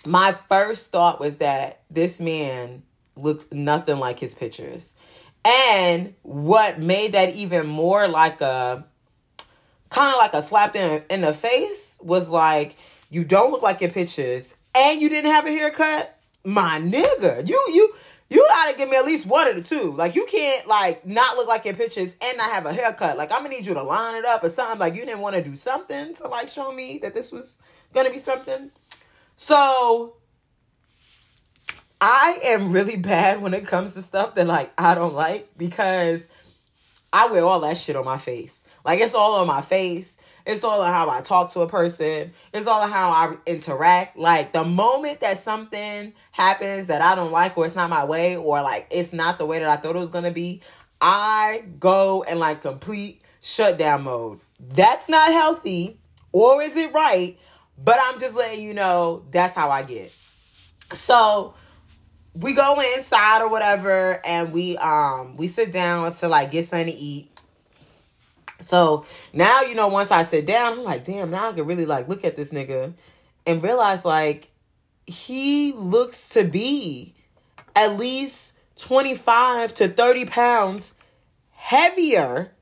My 0.06 0.34
first 0.48 0.88
thought 0.88 1.20
was 1.20 1.36
that 1.36 1.82
this 1.90 2.18
man 2.18 2.82
looked 3.16 3.52
nothing 3.52 3.98
like 3.98 4.18
his 4.18 4.34
pictures. 4.34 4.96
And 5.44 6.14
what 6.22 6.80
made 6.80 7.12
that 7.12 7.34
even 7.34 7.66
more 7.66 8.08
like 8.08 8.40
a 8.40 8.84
kind 9.90 10.12
of 10.12 10.18
like 10.18 10.34
a 10.34 10.42
slap 10.42 10.74
in, 10.74 11.02
in 11.10 11.20
the 11.20 11.34
face 11.34 11.98
was 12.02 12.30
like, 12.30 12.76
you 13.10 13.24
don't 13.24 13.50
look 13.50 13.62
like 13.62 13.80
your 13.80 13.90
pictures 13.90 14.54
and 14.74 15.00
you 15.00 15.08
didn't 15.08 15.30
have 15.30 15.46
a 15.46 15.50
haircut 15.50 16.18
my 16.44 16.78
nigga, 16.78 17.48
you 17.48 17.62
you 17.68 17.94
you 18.28 18.46
gotta 18.48 18.76
give 18.76 18.88
me 18.88 18.96
at 18.96 19.04
least 19.04 19.26
one 19.26 19.48
of 19.48 19.56
the 19.56 19.62
two. 19.62 19.92
Like 19.92 20.14
you 20.14 20.26
can't 20.26 20.66
like 20.66 21.06
not 21.06 21.36
look 21.36 21.48
like 21.48 21.64
your 21.64 21.74
pictures 21.74 22.16
and 22.20 22.36
not 22.36 22.50
have 22.50 22.66
a 22.66 22.72
haircut. 22.72 23.16
Like 23.16 23.32
I'm 23.32 23.38
gonna 23.38 23.50
need 23.50 23.66
you 23.66 23.74
to 23.74 23.82
line 23.82 24.16
it 24.16 24.24
up 24.24 24.44
or 24.44 24.48
something. 24.48 24.78
Like 24.78 24.94
you 24.94 25.04
didn't 25.04 25.20
want 25.20 25.36
to 25.36 25.42
do 25.42 25.56
something 25.56 26.14
to 26.16 26.28
like 26.28 26.48
show 26.48 26.72
me 26.72 26.98
that 26.98 27.14
this 27.14 27.32
was 27.32 27.58
gonna 27.92 28.10
be 28.10 28.18
something. 28.18 28.70
So 29.36 30.16
I 32.06 32.38
am 32.42 32.70
really 32.70 32.96
bad 32.96 33.40
when 33.40 33.54
it 33.54 33.66
comes 33.66 33.94
to 33.94 34.02
stuff 34.02 34.34
that 34.34 34.46
like 34.46 34.70
I 34.76 34.94
don't 34.94 35.14
like 35.14 35.56
because 35.56 36.28
I 37.10 37.28
wear 37.28 37.42
all 37.42 37.60
that 37.60 37.78
shit 37.78 37.96
on 37.96 38.04
my 38.04 38.18
face. 38.18 38.62
Like 38.84 39.00
it's 39.00 39.14
all 39.14 39.36
on 39.36 39.46
my 39.46 39.62
face. 39.62 40.18
It's 40.44 40.64
all 40.64 40.82
on 40.82 40.92
how 40.92 41.08
I 41.08 41.22
talk 41.22 41.50
to 41.52 41.60
a 41.60 41.66
person. 41.66 42.32
It's 42.52 42.66
all 42.66 42.82
on 42.82 42.90
how 42.90 43.08
I 43.10 43.36
interact. 43.46 44.18
Like 44.18 44.52
the 44.52 44.64
moment 44.64 45.20
that 45.20 45.38
something 45.38 46.12
happens 46.30 46.88
that 46.88 47.00
I 47.00 47.14
don't 47.14 47.32
like 47.32 47.56
or 47.56 47.64
it's 47.64 47.74
not 47.74 47.88
my 47.88 48.04
way 48.04 48.36
or 48.36 48.60
like 48.60 48.86
it's 48.90 49.14
not 49.14 49.38
the 49.38 49.46
way 49.46 49.60
that 49.60 49.68
I 49.70 49.76
thought 49.76 49.96
it 49.96 49.98
was 49.98 50.10
gonna 50.10 50.30
be, 50.30 50.60
I 51.00 51.64
go 51.80 52.20
in 52.20 52.38
like 52.38 52.60
complete 52.60 53.22
shutdown 53.40 54.02
mode. 54.02 54.40
That's 54.60 55.08
not 55.08 55.32
healthy, 55.32 55.98
or 56.32 56.60
is 56.60 56.76
it 56.76 56.92
right? 56.92 57.38
But 57.82 57.98
I'm 57.98 58.20
just 58.20 58.36
letting 58.36 58.62
you 58.62 58.74
know 58.74 59.24
that's 59.30 59.54
how 59.54 59.70
I 59.70 59.84
get. 59.84 60.12
So 60.92 61.54
we 62.34 62.52
go 62.52 62.80
inside 62.96 63.42
or 63.42 63.48
whatever 63.48 64.20
and 64.26 64.52
we 64.52 64.76
um 64.78 65.36
we 65.36 65.48
sit 65.48 65.72
down 65.72 66.12
to 66.14 66.28
like 66.28 66.50
get 66.50 66.66
something 66.66 66.92
to 66.92 66.92
eat 66.92 67.30
so 68.64 69.04
now, 69.32 69.62
you 69.62 69.74
know, 69.74 69.88
once 69.88 70.10
I 70.10 70.22
sit 70.22 70.46
down, 70.46 70.74
I'm 70.74 70.84
like, 70.84 71.04
damn, 71.04 71.30
now 71.30 71.50
I 71.50 71.52
can 71.52 71.66
really 71.66 71.86
like 71.86 72.08
look 72.08 72.24
at 72.24 72.36
this 72.36 72.50
nigga 72.50 72.94
and 73.46 73.62
realize 73.62 74.04
like 74.04 74.50
he 75.06 75.72
looks 75.72 76.30
to 76.30 76.44
be 76.44 77.14
at 77.76 77.98
least 77.98 78.58
25 78.78 79.74
to 79.74 79.88
30 79.88 80.24
pounds 80.26 80.94
heavier 81.52 82.52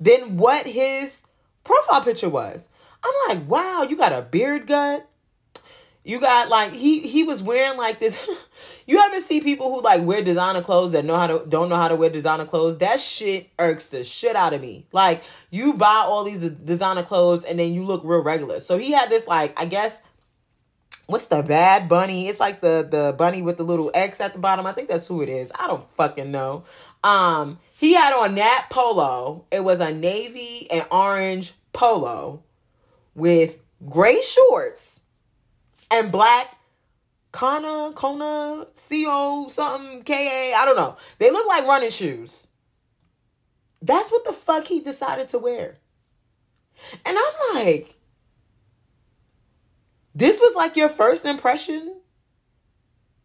than 0.00 0.36
what 0.36 0.66
his 0.66 1.26
profile 1.62 2.02
picture 2.02 2.28
was. 2.28 2.68
I'm 3.02 3.36
like, 3.36 3.48
wow, 3.48 3.86
you 3.88 3.96
got 3.96 4.12
a 4.12 4.22
beard 4.22 4.66
gut. 4.66 5.06
You 6.04 6.20
got 6.20 6.50
like 6.50 6.74
he 6.74 7.00
he 7.00 7.24
was 7.24 7.42
wearing 7.42 7.78
like 7.78 7.98
this. 7.98 8.28
you 8.86 8.98
ever 8.98 9.20
see 9.20 9.40
people 9.40 9.74
who 9.74 9.80
like 9.80 10.02
wear 10.02 10.22
designer 10.22 10.60
clothes 10.60 10.92
that 10.92 11.04
know 11.06 11.16
how 11.16 11.26
to 11.26 11.46
don't 11.48 11.70
know 11.70 11.76
how 11.76 11.88
to 11.88 11.96
wear 11.96 12.10
designer 12.10 12.44
clothes? 12.44 12.76
That 12.78 13.00
shit 13.00 13.48
irks 13.58 13.88
the 13.88 14.04
shit 14.04 14.36
out 14.36 14.52
of 14.52 14.60
me. 14.60 14.86
Like 14.92 15.22
you 15.50 15.72
buy 15.72 16.04
all 16.06 16.22
these 16.22 16.46
designer 16.46 17.02
clothes 17.02 17.42
and 17.44 17.58
then 17.58 17.72
you 17.72 17.84
look 17.84 18.02
real 18.04 18.20
regular. 18.20 18.60
So 18.60 18.76
he 18.76 18.92
had 18.92 19.08
this 19.08 19.26
like 19.26 19.58
I 19.58 19.64
guess 19.64 20.02
what's 21.06 21.26
the 21.26 21.42
bad 21.42 21.88
bunny? 21.88 22.28
It's 22.28 22.38
like 22.38 22.60
the 22.60 22.86
the 22.88 23.14
bunny 23.16 23.40
with 23.40 23.56
the 23.56 23.64
little 23.64 23.90
X 23.94 24.20
at 24.20 24.34
the 24.34 24.38
bottom. 24.38 24.66
I 24.66 24.72
think 24.72 24.90
that's 24.90 25.06
who 25.06 25.22
it 25.22 25.30
is. 25.30 25.50
I 25.58 25.66
don't 25.66 25.90
fucking 25.92 26.30
know. 26.30 26.64
Um, 27.02 27.60
he 27.78 27.94
had 27.94 28.12
on 28.12 28.34
that 28.34 28.66
polo. 28.68 29.46
It 29.50 29.64
was 29.64 29.80
a 29.80 29.90
navy 29.90 30.70
and 30.70 30.86
orange 30.90 31.54
polo 31.72 32.42
with 33.14 33.60
gray 33.88 34.20
shorts 34.20 35.00
and 35.90 36.10
black 36.10 36.56
Kana, 37.32 37.92
Kona, 37.94 38.66
C-O, 38.74 39.48
something, 39.48 40.04
K-A, 40.04 40.54
I 40.54 40.64
don't 40.64 40.76
know. 40.76 40.96
They 41.18 41.32
look 41.32 41.48
like 41.48 41.66
running 41.66 41.90
shoes. 41.90 42.46
That's 43.82 44.12
what 44.12 44.24
the 44.24 44.32
fuck 44.32 44.64
he 44.66 44.78
decided 44.80 45.28
to 45.30 45.38
wear. 45.38 45.78
And 47.04 47.18
I'm 47.18 47.54
like, 47.56 47.96
this 50.14 50.38
was 50.40 50.54
like 50.54 50.76
your 50.76 50.88
first 50.88 51.24
impression 51.24 51.96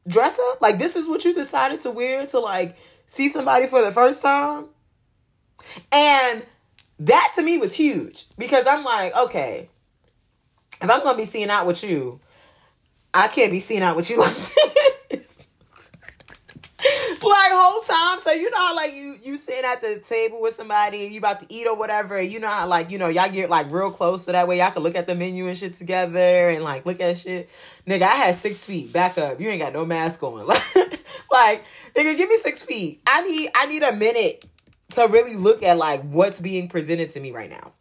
dress 0.07 0.39
up? 0.39 0.61
Like 0.61 0.79
this 0.79 0.95
is 0.95 1.07
what 1.07 1.23
you 1.23 1.33
decided 1.33 1.81
to 1.81 1.91
wear 1.91 2.25
to 2.27 2.39
like 2.39 2.75
see 3.05 3.29
somebody 3.29 3.67
for 3.67 3.81
the 3.81 3.91
first 3.91 4.21
time? 4.21 4.65
And 5.91 6.43
that 6.99 7.31
to 7.35 7.43
me 7.43 7.57
was 7.57 7.73
huge 7.73 8.25
because 8.37 8.65
I'm 8.67 8.83
like, 8.83 9.15
okay, 9.15 9.69
if 10.81 10.89
I'm 10.89 11.03
gonna 11.03 11.17
be 11.17 11.25
seeing 11.25 11.49
out 11.49 11.67
with 11.67 11.83
you, 11.83 12.19
I 13.13 13.27
can't 13.27 13.51
be 13.51 13.59
seeing 13.59 13.81
out 13.81 13.95
with 13.95 14.09
you 14.09 14.19
like 14.19 14.35
this. 15.09 15.47
like 16.79 17.51
whole 17.51 17.81
time. 17.81 18.19
So 18.19 18.31
you 18.31 18.49
know 18.51 18.57
how 18.57 18.75
like 18.75 18.93
you 18.93 19.17
you 19.23 19.37
sitting 19.37 19.65
at 19.65 19.81
the 19.81 19.99
table 19.99 20.41
with 20.41 20.53
somebody 20.53 21.03
and 21.03 21.13
you 21.13 21.19
about 21.19 21.39
to 21.41 21.45
eat 21.49 21.67
or 21.67 21.75
whatever. 21.75 22.17
And 22.17 22.31
you 22.31 22.39
know 22.39 22.47
how 22.47 22.67
like 22.67 22.91
you 22.91 22.97
know 22.97 23.07
y'all 23.07 23.29
get 23.29 23.49
like 23.49 23.71
real 23.71 23.91
close 23.91 24.25
so 24.25 24.31
that 24.31 24.47
way 24.47 24.59
y'all 24.59 24.71
can 24.71 24.83
look 24.83 24.95
at 24.95 25.07
the 25.07 25.15
menu 25.15 25.47
and 25.47 25.57
shit 25.57 25.73
together 25.75 26.49
and 26.49 26.63
like 26.63 26.85
look 26.85 26.99
at 26.99 27.17
shit. 27.17 27.49
Nigga, 27.87 28.03
I 28.03 28.15
had 28.15 28.35
six 28.35 28.65
feet. 28.65 28.93
Back 28.93 29.17
up. 29.17 29.41
You 29.41 29.49
ain't 29.49 29.61
got 29.61 29.73
no 29.73 29.85
mask 29.85 30.21
on. 30.23 30.47
like 31.31 31.65
nigga, 31.95 32.17
give 32.17 32.29
me 32.29 32.37
six 32.37 32.63
feet. 32.63 33.01
I 33.07 33.23
need 33.23 33.49
I 33.55 33.65
need 33.65 33.83
a 33.83 33.93
minute 33.93 34.45
to 34.91 35.07
really 35.07 35.35
look 35.35 35.63
at 35.63 35.77
like 35.77 36.01
what's 36.03 36.39
being 36.39 36.67
presented 36.67 37.09
to 37.11 37.19
me 37.19 37.31
right 37.31 37.49
now. 37.49 37.73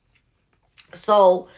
So 0.94 1.48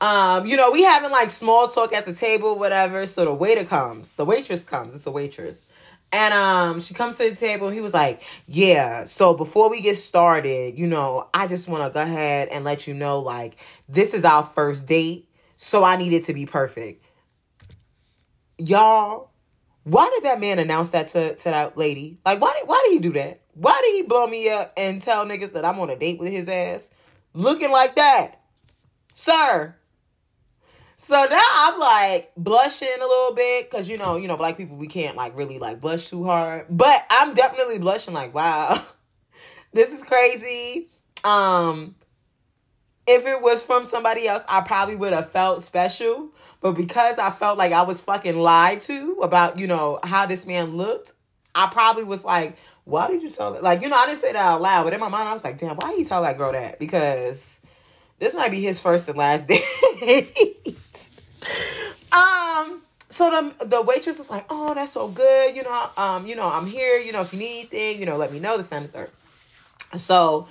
um, 0.00 0.46
you 0.46 0.56
know, 0.56 0.70
we 0.70 0.82
having 0.82 1.10
like 1.10 1.30
small 1.30 1.68
talk 1.68 1.92
at 1.92 2.04
the 2.04 2.12
table, 2.12 2.58
whatever. 2.58 3.06
So 3.06 3.24
the 3.24 3.32
waiter 3.32 3.64
comes, 3.64 4.14
the 4.14 4.24
waitress 4.24 4.64
comes. 4.64 4.94
It's 4.94 5.06
a 5.06 5.10
waitress, 5.10 5.66
and 6.12 6.34
um, 6.34 6.80
she 6.80 6.92
comes 6.92 7.16
to 7.16 7.30
the 7.30 7.36
table. 7.36 7.70
he 7.70 7.80
was 7.80 7.94
like, 7.94 8.22
"Yeah, 8.46 9.04
so 9.04 9.34
before 9.34 9.70
we 9.70 9.80
get 9.80 9.96
started, 9.96 10.78
you 10.78 10.86
know, 10.86 11.28
I 11.32 11.46
just 11.46 11.68
want 11.68 11.82
to 11.84 11.90
go 11.90 12.02
ahead 12.02 12.48
and 12.48 12.64
let 12.64 12.86
you 12.86 12.94
know, 12.94 13.20
like, 13.20 13.56
this 13.88 14.12
is 14.12 14.24
our 14.24 14.44
first 14.44 14.86
date, 14.86 15.28
so 15.56 15.82
I 15.82 15.96
need 15.96 16.12
it 16.12 16.24
to 16.24 16.34
be 16.34 16.44
perfect." 16.44 17.02
Y'all, 18.58 19.30
why 19.84 20.10
did 20.14 20.24
that 20.24 20.40
man 20.40 20.58
announce 20.58 20.90
that 20.90 21.08
to, 21.08 21.34
to 21.36 21.44
that 21.44 21.78
lady? 21.78 22.18
Like, 22.24 22.40
why 22.40 22.54
did 22.58 22.68
why 22.68 22.82
did 22.84 22.92
he 22.92 22.98
do 22.98 23.12
that? 23.14 23.40
Why 23.54 23.80
did 23.82 23.94
he 23.94 24.02
blow 24.02 24.26
me 24.26 24.50
up 24.50 24.74
and 24.76 25.00
tell 25.00 25.24
niggas 25.24 25.52
that 25.52 25.64
I'm 25.64 25.78
on 25.78 25.88
a 25.88 25.96
date 25.96 26.18
with 26.18 26.30
his 26.30 26.50
ass, 26.50 26.90
looking 27.32 27.70
like 27.70 27.96
that, 27.96 28.42
sir? 29.14 29.74
So 30.96 31.26
now 31.26 31.42
I'm 31.54 31.78
like 31.78 32.32
blushing 32.36 32.88
a 32.88 33.06
little 33.06 33.34
bit 33.34 33.70
because 33.70 33.88
you 33.88 33.98
know, 33.98 34.16
you 34.16 34.28
know, 34.28 34.36
black 34.36 34.56
people 34.56 34.76
we 34.76 34.86
can't 34.86 35.16
like 35.16 35.36
really 35.36 35.58
like 35.58 35.80
blush 35.80 36.08
too 36.08 36.24
hard. 36.24 36.66
But 36.70 37.04
I'm 37.10 37.34
definitely 37.34 37.78
blushing 37.78 38.14
like, 38.14 38.34
wow, 38.34 38.82
this 39.72 39.92
is 39.92 40.02
crazy. 40.02 40.88
Um 41.22 41.94
if 43.06 43.24
it 43.24 43.40
was 43.40 43.62
from 43.62 43.84
somebody 43.84 44.26
else, 44.26 44.44
I 44.48 44.62
probably 44.62 44.96
would 44.96 45.12
have 45.12 45.30
felt 45.30 45.62
special. 45.62 46.30
But 46.60 46.72
because 46.72 47.18
I 47.18 47.30
felt 47.30 47.56
like 47.58 47.72
I 47.72 47.82
was 47.82 48.00
fucking 48.00 48.36
lied 48.36 48.80
to 48.82 49.20
about, 49.22 49.58
you 49.58 49.66
know, 49.66 50.00
how 50.02 50.26
this 50.26 50.46
man 50.46 50.76
looked, 50.76 51.12
I 51.54 51.68
probably 51.68 52.02
was 52.02 52.24
like, 52.24 52.56
why 52.84 53.08
did 53.08 53.22
you 53.22 53.30
tell 53.30 53.52
that? 53.52 53.62
Like, 53.62 53.82
you 53.82 53.88
know, 53.88 53.96
I 53.96 54.06
didn't 54.06 54.18
say 54.18 54.32
that 54.32 54.44
out 54.44 54.62
loud, 54.62 54.84
but 54.84 54.92
in 54.92 55.00
my 55.00 55.08
mind, 55.08 55.28
I 55.28 55.32
was 55.32 55.44
like, 55.44 55.58
damn, 55.58 55.76
why 55.76 55.94
you 55.96 56.04
tell 56.04 56.22
that 56.22 56.38
girl 56.38 56.52
that? 56.52 56.78
Because 56.78 57.55
this 58.18 58.34
might 58.34 58.50
be 58.50 58.60
his 58.60 58.80
first 58.80 59.08
and 59.08 59.16
last 59.16 59.46
date. 59.48 59.62
um, 62.12 62.82
so 63.10 63.30
the 63.30 63.64
the 63.66 63.82
waitress 63.82 64.18
is 64.18 64.30
like, 64.30 64.46
"Oh, 64.50 64.74
that's 64.74 64.92
so 64.92 65.08
good. 65.08 65.54
You 65.54 65.62
know, 65.62 65.90
um, 65.96 66.26
you 66.26 66.36
know, 66.36 66.48
I'm 66.48 66.66
here. 66.66 66.98
You 66.98 67.12
know, 67.12 67.22
if 67.22 67.32
you 67.32 67.38
need 67.38 67.58
anything, 67.58 68.00
you 68.00 68.06
know, 68.06 68.16
let 68.16 68.32
me 68.32 68.40
know." 68.40 68.56
The 68.56 68.64
third. 68.64 69.10
So, 69.96 70.48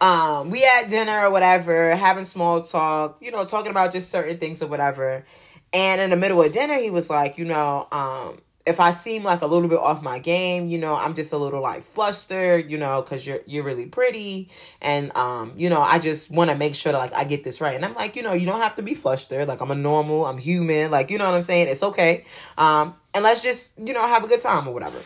um, 0.00 0.50
we 0.50 0.64
at 0.64 0.88
dinner 0.88 1.26
or 1.26 1.30
whatever, 1.30 1.94
having 1.96 2.24
small 2.24 2.62
talk. 2.62 3.18
You 3.20 3.30
know, 3.30 3.44
talking 3.44 3.70
about 3.70 3.92
just 3.92 4.10
certain 4.10 4.38
things 4.38 4.62
or 4.62 4.66
whatever. 4.66 5.24
And 5.72 6.00
in 6.00 6.10
the 6.10 6.16
middle 6.16 6.40
of 6.40 6.52
dinner, 6.52 6.78
he 6.78 6.90
was 6.90 7.10
like, 7.10 7.36
you 7.36 7.44
know, 7.44 7.88
um, 7.90 8.40
if 8.66 8.80
I 8.80 8.92
seem 8.92 9.22
like 9.24 9.42
a 9.42 9.46
little 9.46 9.68
bit 9.68 9.78
off 9.78 10.02
my 10.02 10.18
game, 10.18 10.68
you 10.68 10.78
know, 10.78 10.94
I'm 10.94 11.14
just 11.14 11.32
a 11.34 11.36
little 11.36 11.60
like 11.60 11.84
flustered, 11.84 12.70
you 12.70 12.78
know, 12.78 13.02
because 13.02 13.26
you're 13.26 13.40
you're 13.46 13.62
really 13.62 13.86
pretty, 13.86 14.48
and 14.80 15.14
um, 15.16 15.52
you 15.56 15.68
know, 15.68 15.82
I 15.82 15.98
just 15.98 16.30
want 16.30 16.50
to 16.50 16.56
make 16.56 16.74
sure 16.74 16.92
that 16.92 16.98
like 16.98 17.12
I 17.12 17.24
get 17.24 17.44
this 17.44 17.60
right. 17.60 17.76
And 17.76 17.84
I'm 17.84 17.94
like, 17.94 18.16
you 18.16 18.22
know, 18.22 18.32
you 18.32 18.46
don't 18.46 18.60
have 18.60 18.76
to 18.76 18.82
be 18.82 18.94
flustered. 18.94 19.48
Like 19.48 19.60
I'm 19.60 19.70
a 19.70 19.74
normal, 19.74 20.24
I'm 20.24 20.38
human. 20.38 20.90
Like 20.90 21.10
you 21.10 21.18
know 21.18 21.26
what 21.26 21.34
I'm 21.34 21.42
saying? 21.42 21.68
It's 21.68 21.82
okay. 21.82 22.24
Um, 22.56 22.94
and 23.12 23.22
let's 23.22 23.42
just 23.42 23.78
you 23.78 23.92
know 23.92 24.06
have 24.06 24.24
a 24.24 24.28
good 24.28 24.40
time 24.40 24.66
or 24.66 24.72
whatever. 24.72 24.98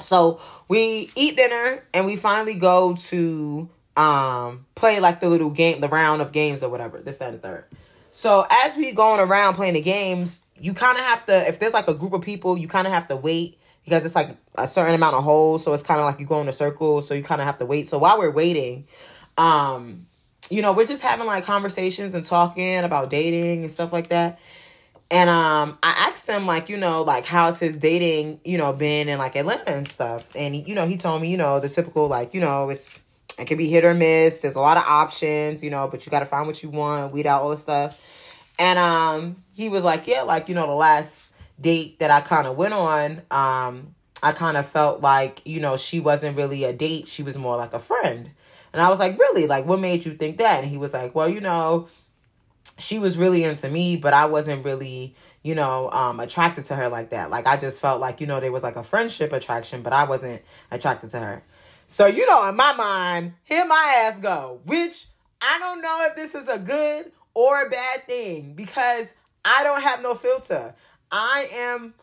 So 0.00 0.40
we 0.68 1.08
eat 1.16 1.36
dinner 1.36 1.82
and 1.94 2.04
we 2.04 2.16
finally 2.16 2.54
go 2.54 2.94
to 2.94 3.70
um 3.96 4.66
play 4.74 5.00
like 5.00 5.20
the 5.20 5.30
little 5.30 5.50
game, 5.50 5.80
the 5.80 5.88
round 5.88 6.20
of 6.20 6.32
games 6.32 6.62
or 6.62 6.68
whatever. 6.68 6.98
This, 6.98 7.16
that, 7.16 7.30
and 7.30 7.40
third. 7.40 7.64
So 8.10 8.46
as 8.50 8.76
we 8.76 8.92
going 8.92 9.20
around 9.20 9.54
playing 9.54 9.72
the 9.72 9.80
games, 9.80 10.41
you 10.60 10.74
kind 10.74 10.98
of 10.98 11.04
have 11.04 11.26
to 11.26 11.48
if 11.48 11.58
there's 11.58 11.72
like 11.72 11.88
a 11.88 11.94
group 11.94 12.12
of 12.12 12.22
people 12.22 12.56
you 12.56 12.68
kind 12.68 12.86
of 12.86 12.92
have 12.92 13.08
to 13.08 13.16
wait 13.16 13.58
because 13.84 14.04
it's 14.04 14.14
like 14.14 14.36
a 14.54 14.66
certain 14.66 14.94
amount 14.94 15.16
of 15.16 15.24
holes 15.24 15.64
so 15.64 15.72
it's 15.72 15.82
kind 15.82 16.00
of 16.00 16.06
like 16.06 16.20
you 16.20 16.26
go 16.26 16.40
in 16.40 16.48
a 16.48 16.52
circle 16.52 17.02
so 17.02 17.14
you 17.14 17.22
kind 17.22 17.40
of 17.40 17.46
have 17.46 17.58
to 17.58 17.66
wait. 17.66 17.86
So 17.86 17.98
while 17.98 18.18
we're 18.18 18.30
waiting 18.30 18.86
um 19.38 20.06
you 20.50 20.62
know 20.62 20.72
we're 20.72 20.86
just 20.86 21.02
having 21.02 21.26
like 21.26 21.44
conversations 21.44 22.14
and 22.14 22.24
talking 22.24 22.78
about 22.78 23.10
dating 23.10 23.62
and 23.62 23.70
stuff 23.70 23.92
like 23.92 24.08
that. 24.08 24.38
And 25.10 25.28
um 25.28 25.78
i 25.82 26.08
asked 26.10 26.28
him 26.28 26.46
like 26.46 26.68
you 26.68 26.76
know 26.76 27.02
like 27.02 27.24
how's 27.24 27.58
his 27.58 27.76
dating 27.76 28.40
you 28.44 28.58
know 28.58 28.72
been 28.72 29.08
in 29.08 29.18
like 29.18 29.36
atlanta 29.36 29.70
and 29.70 29.88
stuff? 29.88 30.28
And 30.36 30.54
he, 30.54 30.62
you 30.62 30.74
know 30.74 30.86
he 30.86 30.96
told 30.96 31.22
me 31.22 31.30
you 31.30 31.36
know 31.36 31.60
the 31.60 31.68
typical 31.68 32.08
like 32.08 32.34
you 32.34 32.40
know 32.40 32.70
it's 32.70 33.02
it 33.38 33.46
can 33.46 33.56
be 33.56 33.68
hit 33.68 33.82
or 33.82 33.94
miss. 33.94 34.40
There's 34.40 34.54
a 34.54 34.60
lot 34.60 34.76
of 34.76 34.84
options 34.86 35.64
you 35.64 35.70
know 35.70 35.88
but 35.88 36.04
you 36.06 36.10
got 36.10 36.20
to 36.20 36.26
find 36.26 36.46
what 36.46 36.62
you 36.62 36.68
want 36.68 37.12
weed 37.12 37.26
out 37.26 37.42
all 37.42 37.50
the 37.50 37.56
stuff 37.56 38.00
and 38.58 38.78
um, 38.78 39.36
he 39.52 39.68
was 39.68 39.84
like, 39.84 40.06
yeah, 40.06 40.22
like, 40.22 40.48
you 40.48 40.54
know, 40.54 40.66
the 40.66 40.74
last 40.74 41.32
date 41.60 41.98
that 42.00 42.10
I 42.10 42.20
kind 42.20 42.46
of 42.46 42.56
went 42.56 42.74
on, 42.74 43.22
um, 43.30 43.94
I 44.22 44.32
kind 44.32 44.56
of 44.56 44.66
felt 44.66 45.00
like, 45.00 45.42
you 45.44 45.60
know, 45.60 45.76
she 45.76 46.00
wasn't 46.00 46.36
really 46.36 46.64
a 46.64 46.72
date. 46.72 47.08
She 47.08 47.22
was 47.22 47.36
more 47.36 47.56
like 47.56 47.74
a 47.74 47.78
friend. 47.78 48.30
And 48.72 48.80
I 48.80 48.88
was 48.88 48.98
like, 48.98 49.18
really? 49.18 49.46
Like, 49.46 49.66
what 49.66 49.80
made 49.80 50.06
you 50.06 50.14
think 50.14 50.38
that? 50.38 50.62
And 50.62 50.70
he 50.70 50.78
was 50.78 50.94
like, 50.94 51.14
well, 51.14 51.28
you 51.28 51.40
know, 51.40 51.88
she 52.78 52.98
was 52.98 53.18
really 53.18 53.44
into 53.44 53.68
me, 53.68 53.96
but 53.96 54.14
I 54.14 54.26
wasn't 54.26 54.64
really, 54.64 55.14
you 55.42 55.54
know, 55.54 55.90
um, 55.90 56.20
attracted 56.20 56.66
to 56.66 56.76
her 56.76 56.88
like 56.88 57.10
that. 57.10 57.30
Like, 57.30 57.46
I 57.46 57.56
just 57.56 57.80
felt 57.80 58.00
like, 58.00 58.20
you 58.20 58.26
know, 58.26 58.40
there 58.40 58.52
was 58.52 58.62
like 58.62 58.76
a 58.76 58.82
friendship 58.82 59.32
attraction, 59.32 59.82
but 59.82 59.92
I 59.92 60.04
wasn't 60.04 60.42
attracted 60.70 61.10
to 61.10 61.18
her. 61.18 61.42
So, 61.86 62.06
you 62.06 62.26
know, 62.26 62.48
in 62.48 62.56
my 62.56 62.72
mind, 62.72 63.34
here 63.44 63.66
my 63.66 64.06
ass 64.06 64.18
go, 64.18 64.60
which 64.64 65.06
I 65.42 65.58
don't 65.58 65.82
know 65.82 66.06
if 66.08 66.16
this 66.16 66.34
is 66.34 66.48
a 66.48 66.58
good 66.58 67.12
or 67.34 67.66
a 67.66 67.70
bad 67.70 68.06
thing 68.06 68.54
because 68.54 69.12
I 69.44 69.62
don't 69.64 69.82
have 69.82 70.02
no 70.02 70.14
filter. 70.14 70.74
I 71.10 71.48
am 71.52 71.94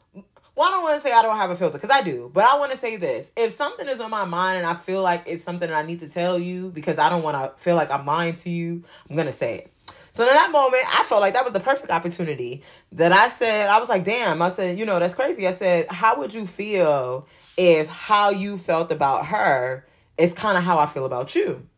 well, 0.60 0.68
I 0.68 0.72
don't 0.72 0.84
want 0.84 0.96
to 0.96 1.02
say 1.02 1.14
I 1.14 1.22
don't 1.22 1.38
have 1.38 1.52
a 1.52 1.56
filter 1.56 1.78
because 1.78 1.90
I 1.90 2.02
do, 2.02 2.30
but 2.34 2.44
I 2.44 2.58
want 2.58 2.72
to 2.72 2.78
say 2.78 2.98
this. 2.98 3.32
If 3.38 3.54
something 3.54 3.88
is 3.88 4.02
on 4.02 4.12
my 4.12 4.26
mind 4.26 4.58
and 4.58 4.68
I 4.68 4.74
feel 4.74 5.02
like 5.02 5.24
it's 5.26 5.42
something 5.42 5.70
that 5.70 5.74
I 5.74 5.84
need 5.84 6.02
to 6.02 6.10
tell 6.10 6.38
you 6.38 6.70
because 6.72 6.98
I 6.98 7.08
don't 7.08 7.24
want 7.24 7.38
to 7.38 7.58
feel 7.64 7.78
like 7.78 7.90
I'm 7.90 8.06
lying 8.06 8.36
to 8.36 8.50
you, 8.50 8.84
I'm 9.10 9.16
going 9.16 9.28
to 9.28 9.32
say 9.32 9.60
it. 9.60 9.74
So 10.12 10.28
in 10.28 10.34
that 10.34 10.52
moment, 10.52 10.84
I 11.00 11.06
felt 11.06 11.22
like 11.22 11.34
that 11.36 11.46
was 11.46 11.54
the 11.54 11.62
perfect 11.62 11.92
opportunity 11.92 12.62
that 12.92 13.14
I 13.14 13.30
said, 13.30 13.70
I 13.70 13.80
was 13.80 13.88
like, 13.88 14.04
damn, 14.04 14.42
I 14.42 14.50
said, 14.50 14.78
you 14.78 14.86
know, 14.86 15.00
that's 15.00 15.14
crazy. 15.14 15.48
I 15.48 15.54
said, 15.54 15.90
how 15.90 16.20
would 16.20 16.34
you 16.34 16.46
feel 16.46 17.26
if 17.56 17.88
how 17.88 18.30
you 18.30 18.58
felt 18.58 18.92
about 18.92 19.28
her 19.28 19.88
is 20.18 20.34
kind 20.34 20.58
of 20.58 20.66
how 20.66 20.78
I 20.78 20.88
feel 20.88 21.06
about 21.06 21.36
you? 21.36 21.69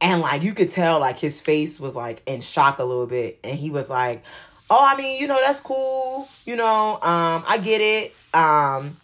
And 0.00 0.20
like 0.20 0.42
you 0.42 0.54
could 0.54 0.68
tell 0.68 1.00
like 1.00 1.18
his 1.18 1.40
face 1.40 1.80
was 1.80 1.96
like 1.96 2.22
in 2.26 2.40
shock 2.40 2.78
a 2.78 2.84
little 2.84 3.06
bit. 3.06 3.38
And 3.42 3.58
he 3.58 3.70
was 3.70 3.90
like, 3.90 4.22
Oh, 4.70 4.84
I 4.84 4.96
mean, 4.96 5.20
you 5.20 5.26
know, 5.26 5.40
that's 5.40 5.60
cool. 5.60 6.28
You 6.44 6.56
know, 6.56 6.94
um, 6.94 7.44
I 7.46 7.58
get 7.62 7.80
it. 7.80 8.14
Um, 8.34 8.98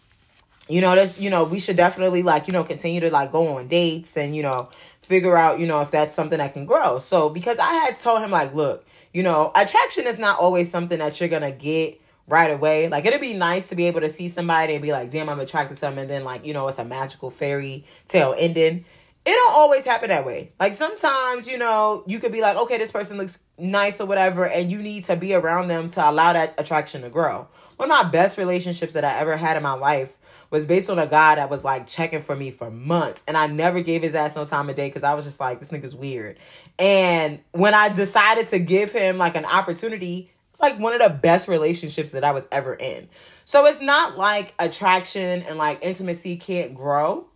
you 0.68 0.80
know, 0.80 0.94
that's 0.94 1.18
you 1.18 1.30
know, 1.30 1.44
we 1.44 1.58
should 1.58 1.76
definitely 1.76 2.22
like, 2.22 2.46
you 2.46 2.52
know, 2.52 2.64
continue 2.64 3.00
to 3.00 3.10
like 3.10 3.32
go 3.32 3.56
on 3.56 3.68
dates 3.68 4.16
and, 4.16 4.36
you 4.36 4.42
know, 4.42 4.68
figure 5.02 5.36
out, 5.36 5.58
you 5.58 5.66
know, 5.66 5.80
if 5.80 5.90
that's 5.90 6.14
something 6.14 6.38
that 6.38 6.52
can 6.52 6.66
grow. 6.66 6.98
So 6.98 7.28
because 7.28 7.58
I 7.58 7.72
had 7.72 7.98
told 7.98 8.22
him 8.22 8.30
like, 8.30 8.54
look, 8.54 8.86
you 9.12 9.22
know, 9.22 9.52
attraction 9.54 10.06
is 10.06 10.18
not 10.18 10.38
always 10.38 10.70
something 10.70 10.98
that 10.98 11.18
you're 11.20 11.28
gonna 11.28 11.52
get 11.52 12.00
right 12.26 12.50
away. 12.50 12.88
Like 12.88 13.04
it'd 13.04 13.20
be 13.20 13.34
nice 13.34 13.68
to 13.68 13.74
be 13.74 13.86
able 13.86 14.00
to 14.00 14.08
see 14.08 14.28
somebody 14.28 14.74
and 14.74 14.82
be 14.82 14.92
like, 14.92 15.10
damn, 15.10 15.28
I'm 15.28 15.40
attracted 15.40 15.76
to 15.76 15.80
them, 15.82 15.98
and 15.98 16.08
then 16.08 16.24
like, 16.24 16.44
you 16.46 16.52
know, 16.52 16.68
it's 16.68 16.78
a 16.78 16.84
magical 16.84 17.30
fairy 17.30 17.84
tale 18.08 18.34
ending 18.38 18.84
it 19.26 19.30
don't 19.30 19.52
always 19.52 19.84
happen 19.84 20.08
that 20.08 20.26
way. 20.26 20.52
Like 20.60 20.74
sometimes, 20.74 21.48
you 21.48 21.56
know, 21.56 22.04
you 22.06 22.20
could 22.20 22.32
be 22.32 22.42
like, 22.42 22.56
okay, 22.56 22.76
this 22.76 22.90
person 22.90 23.16
looks 23.16 23.42
nice 23.58 24.00
or 24.00 24.06
whatever, 24.06 24.46
and 24.46 24.70
you 24.70 24.82
need 24.82 25.04
to 25.04 25.16
be 25.16 25.34
around 25.34 25.68
them 25.68 25.88
to 25.90 26.08
allow 26.08 26.34
that 26.34 26.54
attraction 26.58 27.02
to 27.02 27.08
grow. 27.08 27.48
One 27.76 27.90
of 27.90 28.04
my 28.04 28.10
best 28.10 28.36
relationships 28.36 28.92
that 28.94 29.04
I 29.04 29.18
ever 29.18 29.36
had 29.36 29.56
in 29.56 29.62
my 29.62 29.72
life 29.72 30.16
was 30.50 30.66
based 30.66 30.90
on 30.90 30.98
a 30.98 31.06
guy 31.06 31.36
that 31.36 31.48
was 31.48 31.64
like 31.64 31.86
checking 31.86 32.20
for 32.20 32.36
me 32.36 32.50
for 32.50 32.70
months, 32.70 33.24
and 33.26 33.36
I 33.36 33.46
never 33.46 33.80
gave 33.80 34.02
his 34.02 34.14
ass 34.14 34.36
no 34.36 34.44
time 34.44 34.68
of 34.68 34.76
day 34.76 34.88
because 34.88 35.02
I 35.02 35.14
was 35.14 35.24
just 35.24 35.40
like, 35.40 35.58
this 35.58 35.70
nigga's 35.70 35.96
weird. 35.96 36.38
And 36.78 37.40
when 37.52 37.72
I 37.72 37.88
decided 37.88 38.48
to 38.48 38.58
give 38.58 38.92
him 38.92 39.16
like 39.16 39.36
an 39.36 39.46
opportunity, 39.46 40.30
it's 40.52 40.60
like 40.60 40.78
one 40.78 40.92
of 40.92 41.00
the 41.00 41.08
best 41.08 41.48
relationships 41.48 42.12
that 42.12 42.24
I 42.24 42.32
was 42.32 42.46
ever 42.52 42.74
in. 42.74 43.08
So 43.46 43.66
it's 43.66 43.80
not 43.80 44.16
like 44.18 44.54
attraction 44.58 45.42
and 45.42 45.58
like 45.58 45.80
intimacy 45.82 46.36
can't 46.36 46.74
grow. 46.74 47.26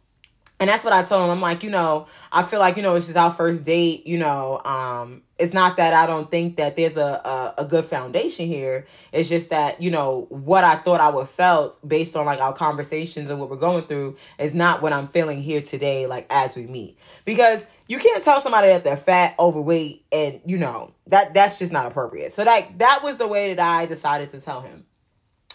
And 0.60 0.68
that's 0.68 0.82
what 0.82 0.92
I 0.92 1.04
told 1.04 1.24
him. 1.24 1.30
I'm 1.30 1.40
like, 1.40 1.62
you 1.62 1.70
know, 1.70 2.08
I 2.32 2.42
feel 2.42 2.58
like, 2.58 2.76
you 2.76 2.82
know, 2.82 2.96
it's 2.96 3.06
just 3.06 3.16
our 3.16 3.32
first 3.32 3.64
date, 3.64 4.06
you 4.08 4.18
know, 4.18 4.60
um, 4.64 5.22
it's 5.38 5.52
not 5.52 5.76
that 5.76 5.94
I 5.94 6.06
don't 6.06 6.28
think 6.28 6.56
that 6.56 6.74
there's 6.74 6.96
a, 6.96 7.54
a, 7.58 7.62
a 7.62 7.64
good 7.64 7.84
foundation 7.84 8.48
here. 8.48 8.86
It's 9.12 9.28
just 9.28 9.50
that, 9.50 9.80
you 9.80 9.92
know, 9.92 10.26
what 10.30 10.64
I 10.64 10.74
thought 10.74 11.00
I 11.00 11.10
would 11.10 11.28
felt 11.28 11.78
based 11.86 12.16
on 12.16 12.26
like 12.26 12.40
our 12.40 12.52
conversations 12.52 13.30
and 13.30 13.38
what 13.38 13.48
we're 13.48 13.56
going 13.56 13.84
through 13.84 14.16
is 14.38 14.52
not 14.52 14.82
what 14.82 14.92
I'm 14.92 15.06
feeling 15.06 15.40
here 15.40 15.60
today, 15.60 16.08
like 16.08 16.26
as 16.28 16.56
we 16.56 16.66
meet. 16.66 16.98
Because 17.24 17.64
you 17.86 18.00
can't 18.00 18.24
tell 18.24 18.40
somebody 18.40 18.68
that 18.68 18.82
they're 18.82 18.96
fat, 18.96 19.36
overweight, 19.38 20.06
and 20.10 20.40
you 20.44 20.58
know, 20.58 20.92
that 21.06 21.34
that's 21.34 21.60
just 21.60 21.72
not 21.72 21.86
appropriate. 21.86 22.32
So 22.32 22.44
that 22.44 22.78
that 22.80 23.04
was 23.04 23.16
the 23.16 23.28
way 23.28 23.54
that 23.54 23.64
I 23.64 23.86
decided 23.86 24.30
to 24.30 24.40
tell 24.40 24.60
him. 24.60 24.84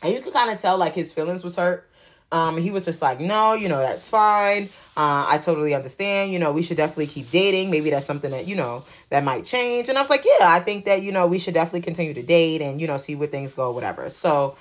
And 0.02 0.14
you 0.14 0.22
could 0.22 0.34
kind 0.34 0.50
of 0.50 0.62
tell 0.62 0.78
like 0.78 0.94
his 0.94 1.12
feelings 1.12 1.44
was 1.44 1.58
hurt 1.58 1.90
um, 2.34 2.58
he 2.58 2.72
was 2.72 2.84
just 2.84 3.00
like, 3.00 3.20
no, 3.20 3.54
you 3.54 3.70
know, 3.70 3.78
that's 3.78 4.10
fine. 4.10 4.64
Uh, 4.98 5.26
I 5.30 5.40
totally 5.44 5.76
understand. 5.76 6.34
You 6.34 6.40
know, 6.40 6.52
we 6.52 6.64
should 6.64 6.78
definitely 6.78 7.06
keep 7.06 7.30
dating. 7.30 7.70
Maybe 7.70 7.92
that's 7.92 8.08
something 8.08 8.32
that, 8.32 8.48
you 8.48 8.56
know, 8.56 8.86
that 9.10 9.24
might 9.24 9.46
change. 9.46 9.88
And 9.88 10.00
I 10.00 10.02
was 10.02 10.10
like, 10.10 10.26
yeah, 10.26 10.48
I 10.50 10.60
think 10.60 10.86
that, 10.86 11.04
you 11.04 11.12
know, 11.12 11.28
we 11.28 11.38
should 11.38 11.54
definitely 11.54 11.82
continue 11.82 12.16
to 12.16 12.24
date 12.24 12.64
and, 12.64 12.82
you 12.82 12.88
know, 12.88 12.98
see 12.98 13.14
where 13.14 13.28
things 13.28 13.54
go, 13.54 13.72
whatever. 13.72 14.10
So 14.10 14.58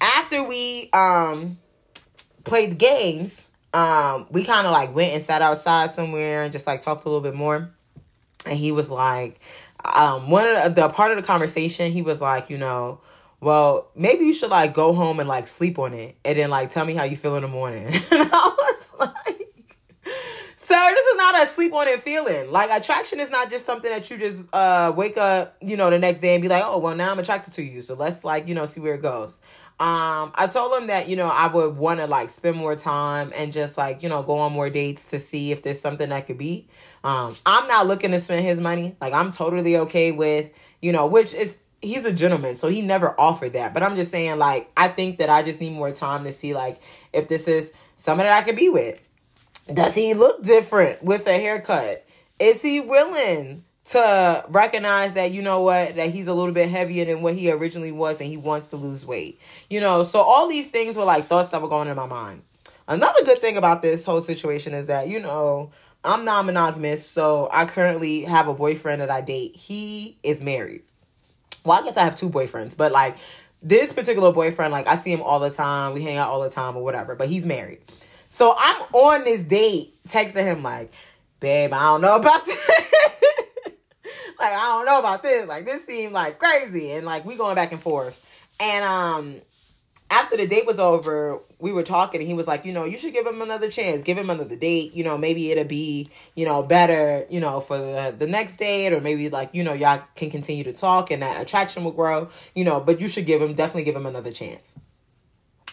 after 0.00 0.44
we 0.44 0.88
um 0.92 1.58
played 2.44 2.78
games, 2.78 3.48
um, 3.74 4.26
we 4.30 4.44
kind 4.44 4.64
of 4.64 4.72
like 4.72 4.94
went 4.94 5.12
and 5.12 5.22
sat 5.22 5.42
outside 5.42 5.90
somewhere 5.90 6.44
and 6.44 6.52
just 6.52 6.68
like 6.68 6.82
talked 6.82 7.04
a 7.04 7.08
little 7.08 7.20
bit 7.20 7.34
more. 7.34 7.68
And 8.46 8.56
he 8.56 8.70
was 8.70 8.92
like, 8.92 9.40
um, 9.84 10.30
one 10.30 10.46
of 10.46 10.74
the, 10.74 10.82
the 10.82 10.88
part 10.88 11.10
of 11.10 11.16
the 11.16 11.24
conversation, 11.24 11.90
he 11.90 12.02
was 12.02 12.20
like, 12.20 12.48
you 12.48 12.58
know, 12.58 13.00
well, 13.46 13.92
maybe 13.94 14.24
you 14.24 14.34
should 14.34 14.50
like 14.50 14.74
go 14.74 14.92
home 14.92 15.20
and 15.20 15.28
like 15.28 15.46
sleep 15.46 15.78
on 15.78 15.94
it 15.94 16.16
and 16.24 16.36
then 16.36 16.50
like 16.50 16.68
tell 16.68 16.84
me 16.84 16.94
how 16.94 17.04
you 17.04 17.16
feel 17.16 17.36
in 17.36 17.42
the 17.42 17.48
morning. 17.48 17.86
and 17.86 17.94
I 18.10 18.56
was 18.58 18.92
like, 18.98 19.54
sir, 20.56 20.90
this 20.90 21.06
is 21.06 21.16
not 21.16 21.40
a 21.40 21.46
sleep 21.46 21.72
on 21.72 21.86
it 21.86 22.02
feeling. 22.02 22.50
Like 22.50 22.70
attraction 22.72 23.20
is 23.20 23.30
not 23.30 23.48
just 23.48 23.64
something 23.64 23.88
that 23.88 24.10
you 24.10 24.18
just 24.18 24.52
uh 24.52 24.92
wake 24.96 25.16
up, 25.16 25.56
you 25.60 25.76
know, 25.76 25.90
the 25.90 25.98
next 26.00 26.18
day 26.18 26.34
and 26.34 26.42
be 26.42 26.48
like, 26.48 26.64
oh 26.66 26.78
well 26.78 26.96
now 26.96 27.12
I'm 27.12 27.20
attracted 27.20 27.54
to 27.54 27.62
you. 27.62 27.82
So 27.82 27.94
let's 27.94 28.24
like, 28.24 28.48
you 28.48 28.56
know, 28.56 28.66
see 28.66 28.80
where 28.80 28.94
it 28.94 29.02
goes. 29.02 29.40
Um, 29.78 30.32
I 30.34 30.48
told 30.52 30.76
him 30.76 30.88
that, 30.88 31.08
you 31.08 31.14
know, 31.14 31.28
I 31.28 31.46
would 31.46 31.76
want 31.76 32.00
to 32.00 32.08
like 32.08 32.30
spend 32.30 32.56
more 32.56 32.74
time 32.74 33.32
and 33.32 33.52
just 33.52 33.78
like, 33.78 34.02
you 34.02 34.08
know, 34.08 34.24
go 34.24 34.38
on 34.38 34.54
more 34.54 34.70
dates 34.70 35.04
to 35.10 35.20
see 35.20 35.52
if 35.52 35.62
there's 35.62 35.80
something 35.80 36.08
that 36.08 36.26
could 36.26 36.38
be. 36.38 36.66
Um, 37.04 37.36
I'm 37.46 37.68
not 37.68 37.86
looking 37.86 38.10
to 38.10 38.18
spend 38.18 38.44
his 38.44 38.58
money. 38.58 38.96
Like 39.00 39.12
I'm 39.12 39.30
totally 39.30 39.76
okay 39.76 40.10
with, 40.10 40.50
you 40.82 40.90
know, 40.90 41.06
which 41.06 41.32
is 41.32 41.58
he's 41.82 42.04
a 42.04 42.12
gentleman, 42.12 42.54
so 42.54 42.68
he 42.68 42.82
never 42.82 43.18
offered 43.18 43.52
that. 43.52 43.74
But 43.74 43.82
I'm 43.82 43.96
just 43.96 44.10
saying, 44.10 44.38
like, 44.38 44.70
I 44.76 44.88
think 44.88 45.18
that 45.18 45.30
I 45.30 45.42
just 45.42 45.60
need 45.60 45.72
more 45.72 45.92
time 45.92 46.24
to 46.24 46.32
see, 46.32 46.54
like, 46.54 46.80
if 47.12 47.28
this 47.28 47.48
is 47.48 47.74
someone 47.96 48.26
that 48.26 48.36
I 48.36 48.42
can 48.42 48.56
be 48.56 48.68
with. 48.68 49.00
Does 49.72 49.94
he 49.94 50.14
look 50.14 50.42
different 50.42 51.02
with 51.02 51.26
a 51.26 51.32
haircut? 51.32 52.04
Is 52.38 52.62
he 52.62 52.80
willing 52.80 53.64
to 53.86 54.44
recognize 54.48 55.14
that, 55.14 55.32
you 55.32 55.42
know 55.42 55.60
what, 55.60 55.96
that 55.96 56.10
he's 56.10 56.28
a 56.28 56.34
little 56.34 56.52
bit 56.52 56.68
heavier 56.68 57.04
than 57.04 57.22
what 57.22 57.34
he 57.34 57.50
originally 57.50 57.92
was 57.92 58.20
and 58.20 58.30
he 58.30 58.36
wants 58.36 58.68
to 58.68 58.76
lose 58.76 59.04
weight? 59.04 59.40
You 59.68 59.80
know, 59.80 60.04
so 60.04 60.20
all 60.20 60.48
these 60.48 60.68
things 60.68 60.96
were 60.96 61.04
like 61.04 61.26
thoughts 61.26 61.50
that 61.50 61.62
were 61.62 61.68
going 61.68 61.88
in 61.88 61.96
my 61.96 62.06
mind. 62.06 62.42
Another 62.86 63.24
good 63.24 63.38
thing 63.38 63.56
about 63.56 63.82
this 63.82 64.04
whole 64.04 64.20
situation 64.20 64.72
is 64.72 64.86
that, 64.86 65.08
you 65.08 65.18
know, 65.18 65.70
I'm 66.04 66.24
non 66.24 66.46
monogamous, 66.46 67.04
so 67.04 67.48
I 67.52 67.64
currently 67.64 68.22
have 68.22 68.46
a 68.46 68.54
boyfriend 68.54 69.00
that 69.00 69.10
I 69.10 69.20
date. 69.20 69.56
He 69.56 70.18
is 70.22 70.40
married 70.40 70.82
well, 71.66 71.80
I 71.80 71.84
guess 71.84 71.96
I 71.96 72.04
have 72.04 72.16
two 72.16 72.30
boyfriends, 72.30 72.76
but 72.76 72.92
like 72.92 73.16
this 73.62 73.92
particular 73.92 74.32
boyfriend, 74.32 74.72
like 74.72 74.86
I 74.86 74.96
see 74.96 75.12
him 75.12 75.22
all 75.22 75.40
the 75.40 75.50
time. 75.50 75.92
We 75.92 76.02
hang 76.02 76.16
out 76.16 76.30
all 76.30 76.40
the 76.42 76.50
time 76.50 76.76
or 76.76 76.84
whatever, 76.84 77.14
but 77.14 77.28
he's 77.28 77.44
married. 77.44 77.80
So 78.28 78.54
I'm 78.56 78.82
on 78.92 79.24
this 79.24 79.42
date 79.42 79.94
texting 80.08 80.44
him 80.44 80.62
like, 80.62 80.92
babe, 81.40 81.72
I 81.72 81.82
don't 81.82 82.00
know 82.00 82.16
about 82.16 82.44
this. 82.44 82.70
like, 84.38 84.52
I 84.52 84.66
don't 84.68 84.86
know 84.86 84.98
about 84.98 85.22
this. 85.22 85.46
Like, 85.46 85.64
this 85.64 85.84
seemed 85.84 86.12
like 86.12 86.38
crazy. 86.38 86.92
And 86.92 87.06
like, 87.06 87.24
we 87.24 87.36
going 87.36 87.54
back 87.54 87.72
and 87.72 87.80
forth. 87.80 88.22
And 88.58 88.84
um, 88.84 89.40
after 90.10 90.36
the 90.36 90.46
date 90.46 90.66
was 90.66 90.78
over, 90.78 91.40
we 91.58 91.72
were 91.72 91.82
talking 91.82 92.20
and 92.20 92.28
he 92.28 92.34
was 92.34 92.46
like, 92.46 92.64
you 92.64 92.72
know, 92.72 92.84
you 92.84 92.96
should 92.96 93.12
give 93.12 93.26
him 93.26 93.42
another 93.42 93.68
chance. 93.68 94.04
Give 94.04 94.16
him 94.16 94.30
another 94.30 94.54
date. 94.54 94.94
You 94.94 95.02
know, 95.02 95.18
maybe 95.18 95.50
it'll 95.50 95.64
be, 95.64 96.08
you 96.34 96.44
know, 96.44 96.62
better, 96.62 97.26
you 97.28 97.40
know, 97.40 97.60
for 97.60 97.76
the, 97.76 98.14
the 98.16 98.26
next 98.26 98.56
date 98.56 98.92
or 98.92 99.00
maybe 99.00 99.28
like, 99.28 99.50
you 99.52 99.64
know, 99.64 99.72
y'all 99.72 100.02
can 100.14 100.30
continue 100.30 100.64
to 100.64 100.72
talk 100.72 101.10
and 101.10 101.22
that 101.22 101.40
attraction 101.40 101.82
will 101.82 101.92
grow, 101.92 102.28
you 102.54 102.64
know, 102.64 102.78
but 102.78 103.00
you 103.00 103.08
should 103.08 103.26
give 103.26 103.42
him, 103.42 103.54
definitely 103.54 103.84
give 103.84 103.96
him 103.96 104.06
another 104.06 104.30
chance. 104.30 104.78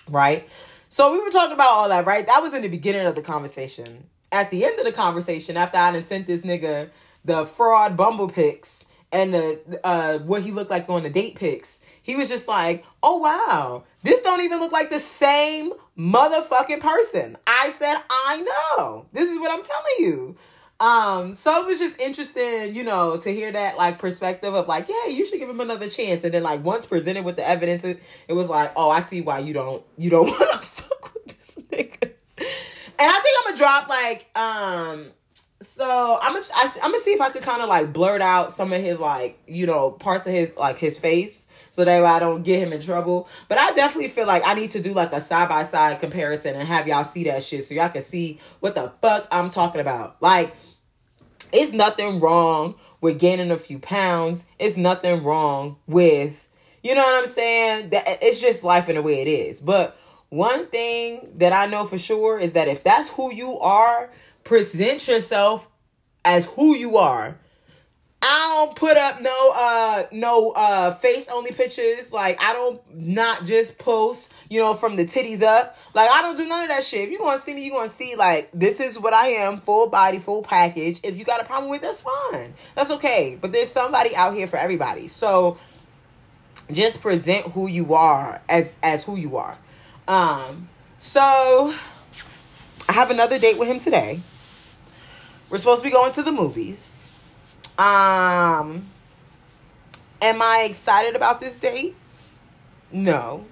Right? 0.10 0.50
So 0.90 1.12
we 1.12 1.24
were 1.24 1.30
talking 1.30 1.54
about 1.54 1.70
all 1.70 1.90
that, 1.90 2.06
right? 2.06 2.26
That 2.26 2.42
was 2.42 2.54
in 2.54 2.62
the 2.62 2.68
beginning 2.68 3.06
of 3.06 3.16
the 3.16 3.22
conversation. 3.22 4.06
At 4.32 4.50
the 4.50 4.66
end 4.66 4.80
of 4.80 4.86
the 4.86 4.92
conversation, 4.92 5.58
after 5.58 5.78
I 5.78 5.92
had 5.92 6.04
sent 6.04 6.26
this 6.26 6.44
nigga 6.44 6.90
the 7.26 7.46
fraud 7.46 7.96
bumble 7.96 8.28
pics 8.28 8.86
and 9.12 9.34
the 9.34 9.80
uh 9.84 10.18
what 10.20 10.42
he 10.42 10.52
looked 10.52 10.72
like 10.72 10.90
on 10.90 11.04
the 11.04 11.10
date 11.10 11.36
pics, 11.36 11.82
he 12.04 12.16
was 12.16 12.30
just 12.30 12.48
like, 12.48 12.86
oh 13.02 13.18
wow, 13.18 13.84
this 14.04 14.22
don't 14.22 14.42
even 14.42 14.60
look 14.60 14.72
like 14.72 14.90
the 14.90 15.00
same 15.00 15.72
motherfucking 15.98 16.82
person. 16.82 17.38
I 17.48 17.72
said, 17.72 17.96
I 18.10 18.42
know. 18.78 19.08
This 19.14 19.32
is 19.32 19.40
what 19.40 19.52
I'm 19.52 19.64
telling 19.64 19.94
you. 20.00 20.36
Um, 20.80 21.34
so 21.34 21.62
it 21.62 21.66
was 21.66 21.80
just 21.80 21.98
interesting, 22.00 22.76
you 22.76 22.84
know, 22.84 23.16
to 23.18 23.30
hear 23.34 23.52
that 23.54 23.78
like 23.78 24.00
perspective 24.00 24.54
of 24.54 24.68
like, 24.68 24.90
yeah, 24.90 25.08
you 25.08 25.26
should 25.26 25.40
give 25.40 25.50
him 25.50 25.62
another 25.62 25.90
chance. 25.90 26.26
And 26.26 26.34
then 26.34 26.44
like 26.44 26.64
once 26.64 26.86
presented 26.86 27.24
with 27.24 27.38
the 27.38 27.48
evidence, 27.48 27.86
it, 27.86 28.02
it 28.28 28.34
was 28.34 28.50
like, 28.50 28.74
oh, 28.76 28.90
I 28.90 29.00
see 29.00 29.22
why 29.22 29.40
you 29.40 29.54
don't 29.54 29.84
you 29.98 30.10
don't 30.10 30.26
want 30.30 30.52
to 30.52 30.58
fuck 30.58 31.14
with 31.14 31.38
this 31.38 31.56
nigga. 31.72 32.12
And 33.00 33.12
I 33.12 33.20
think 33.20 33.38
I'm 33.40 33.46
gonna 33.46 33.58
drop 33.58 33.88
like 33.88 34.38
um 34.38 35.12
so 35.62 36.20
I'm 36.22 36.34
gonna 36.34 36.46
I, 36.54 36.72
am 36.82 36.92
gonna 36.92 37.00
see 37.00 37.12
if 37.12 37.22
I 37.22 37.30
could 37.30 37.44
kind 37.44 37.62
of 37.62 37.70
like 37.70 37.94
blurt 37.94 38.22
out 38.22 38.52
some 38.52 38.74
of 38.74 38.82
his 38.82 39.00
like 39.00 39.40
you 39.48 39.66
know 39.66 39.92
parts 39.92 40.28
of 40.28 40.34
his 40.34 40.56
like 40.58 40.78
his 40.78 40.98
face 40.98 41.43
so 41.74 41.84
that 41.84 42.02
way 42.02 42.08
I 42.08 42.20
don't 42.20 42.44
get 42.44 42.60
him 42.60 42.72
in 42.72 42.82
trouble. 42.82 43.28
But 43.50 43.58
I 43.58 43.74
definitely 43.74 44.10
feel 44.10 44.28
like 44.28 44.44
I 44.46 44.54
need 44.54 44.70
to 44.72 44.82
do 44.82 44.94
like 44.94 45.12
a 45.12 45.20
side 45.20 45.50
by 45.50 45.64
side 45.64 46.00
comparison 46.00 46.56
and 46.56 46.68
have 46.68 46.88
y'all 46.88 47.04
see 47.04 47.24
that 47.26 47.42
shit 47.42 47.66
so 47.66 47.74
y'all 47.74 47.90
can 47.90 48.04
see 48.04 48.40
what 48.60 48.76
the 48.76 48.92
fuck 49.02 49.28
I'm 49.32 49.50
talking 49.50 49.82
about. 49.82 50.22
Like, 50.22 50.56
it's 51.52 51.74
nothing 51.74 52.20
wrong 52.20 52.76
with 53.02 53.20
gaining 53.20 53.50
a 53.50 53.58
few 53.58 53.80
pounds. 53.80 54.46
It's 54.60 54.78
nothing 54.78 55.24
wrong 55.24 55.78
with, 55.88 56.48
you 56.84 56.94
know 56.94 57.04
what 57.04 57.16
I'm 57.16 57.28
saying? 57.28 57.90
That 57.90 58.20
it's 58.22 58.40
just 58.40 58.64
life 58.64 58.88
in 58.88 58.96
the 58.96 59.02
way 59.02 59.22
it 59.22 59.28
is. 59.28 59.60
But 59.60 59.98
one 60.30 60.68
thing 60.68 61.28
that 61.38 61.54
I 61.54 61.66
know 61.66 61.86
for 61.86 61.98
sure 61.98 62.40
is 62.40 62.54
that 62.54 62.68
if 62.68 62.84
that's 62.84 63.10
who 63.10 63.34
you 63.34 63.60
are, 63.60 64.12
present 64.44 65.08
yourself 65.08 65.68
as 66.24 66.46
who 66.46 66.76
you 66.76 66.98
are 66.98 67.40
I 68.26 68.66
don't 68.66 68.76
put 68.78 68.96
up 68.96 69.22
no 69.22 69.52
uh 69.54 70.04
no 70.14 70.52
uh 70.52 70.94
face 70.94 71.28
only 71.30 71.52
pictures. 71.52 72.14
Like 72.14 72.42
I 72.42 72.54
don't 72.54 72.82
not 72.96 73.44
just 73.44 73.78
post, 73.78 74.32
you 74.50 74.62
know, 74.62 74.74
from 74.76 74.96
the 74.96 75.04
titties 75.04 75.42
up. 75.42 75.78
Like 75.94 76.10
I 76.10 76.22
don't 76.22 76.38
do 76.38 76.48
none 76.48 76.64
of 76.64 76.70
that 76.70 76.86
shit. 76.86 77.02
If 77.02 77.12
you 77.12 77.18
to 77.20 77.38
see 77.38 77.54
me, 77.54 77.66
you 77.66 77.84
to 77.84 77.90
see 77.90 78.16
like 78.16 78.50
this 78.54 78.80
is 78.80 78.98
what 78.98 79.14
I 79.14 79.28
am, 79.28 79.58
full 79.58 79.88
body, 79.88 80.20
full 80.20 80.42
package. 80.42 81.02
If 81.04 81.18
you 81.18 81.26
got 81.26 81.42
a 81.42 81.44
problem 81.44 81.70
with 81.70 81.82
that's 81.82 82.00
fine. 82.00 82.54
That's 82.76 82.92
okay. 82.92 83.38
But 83.40 83.52
there's 83.52 83.70
somebody 83.70 84.16
out 84.16 84.34
here 84.34 84.48
for 84.48 84.58
everybody. 84.58 85.10
So 85.10 85.58
just 86.72 87.02
present 87.02 87.48
who 87.48 87.68
you 87.68 87.94
are 87.94 88.42
as 88.48 88.78
as 88.82 89.04
who 89.04 89.18
you 89.18 89.36
are. 89.36 89.58
Um 90.08 90.70
so 91.00 91.76
I 92.88 92.94
have 92.94 93.12
another 93.12 93.38
date 93.38 93.60
with 93.60 93.68
him 93.68 93.80
today. 93.80 94.22
We're 95.50 95.58
supposed 95.58 95.84
to 95.84 95.90
be 95.90 95.92
going 95.92 96.14
to 96.14 96.24
the 96.24 96.32
movies. 96.32 96.93
Um, 97.78 98.86
am 100.22 100.42
I 100.42 100.66
excited 100.70 101.16
about 101.16 101.40
this 101.40 101.58
date? 101.58 101.96
No. 102.92 103.46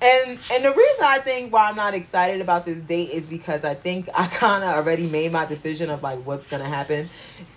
And 0.00 0.38
and 0.52 0.64
the 0.64 0.70
reason 0.70 1.04
I 1.04 1.18
think 1.18 1.52
why 1.52 1.68
I'm 1.68 1.76
not 1.76 1.94
excited 1.94 2.40
about 2.40 2.66
this 2.66 2.78
date 2.78 3.10
is 3.10 3.26
because 3.26 3.64
I 3.64 3.74
think 3.74 4.08
I 4.14 4.26
kind 4.26 4.62
of 4.62 4.76
already 4.76 5.06
made 5.06 5.32
my 5.32 5.46
decision 5.46 5.90
of 5.90 6.02
like 6.02 6.18
what's 6.24 6.46
gonna 6.46 6.68
happen. 6.68 7.08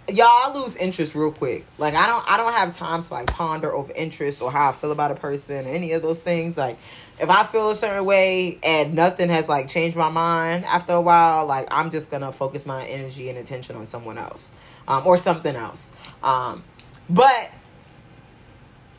Y'all 0.07 0.27
I 0.27 0.53
lose 0.53 0.75
interest 0.77 1.13
real 1.13 1.31
quick. 1.31 1.65
Like 1.77 1.93
I 1.93 2.07
don't 2.07 2.23
I 2.31 2.37
don't 2.37 2.53
have 2.53 2.75
time 2.75 3.03
to 3.03 3.13
like 3.13 3.27
ponder 3.27 3.71
over 3.73 3.91
interest 3.93 4.41
or 4.41 4.51
how 4.51 4.69
I 4.69 4.71
feel 4.71 4.91
about 4.91 5.11
a 5.11 5.15
person 5.15 5.65
or 5.65 5.69
any 5.69 5.91
of 5.91 6.01
those 6.01 6.23
things. 6.23 6.57
Like 6.57 6.77
if 7.19 7.29
I 7.29 7.43
feel 7.43 7.69
a 7.71 7.75
certain 7.75 8.05
way 8.05 8.59
and 8.63 8.93
nothing 8.93 9.29
has 9.29 9.49
like 9.49 9.67
changed 9.67 9.97
my 9.97 10.09
mind 10.09 10.63
after 10.65 10.93
a 10.93 11.01
while, 11.01 11.45
like 11.45 11.67
I'm 11.69 11.91
just 11.91 12.09
gonna 12.09 12.31
focus 12.31 12.65
my 12.65 12.85
energy 12.85 13.29
and 13.29 13.37
attention 13.37 13.75
on 13.75 13.85
someone 13.85 14.17
else 14.17 14.51
um, 14.87 15.05
or 15.05 15.17
something 15.17 15.55
else. 15.55 15.91
Um, 16.23 16.63
but 17.09 17.51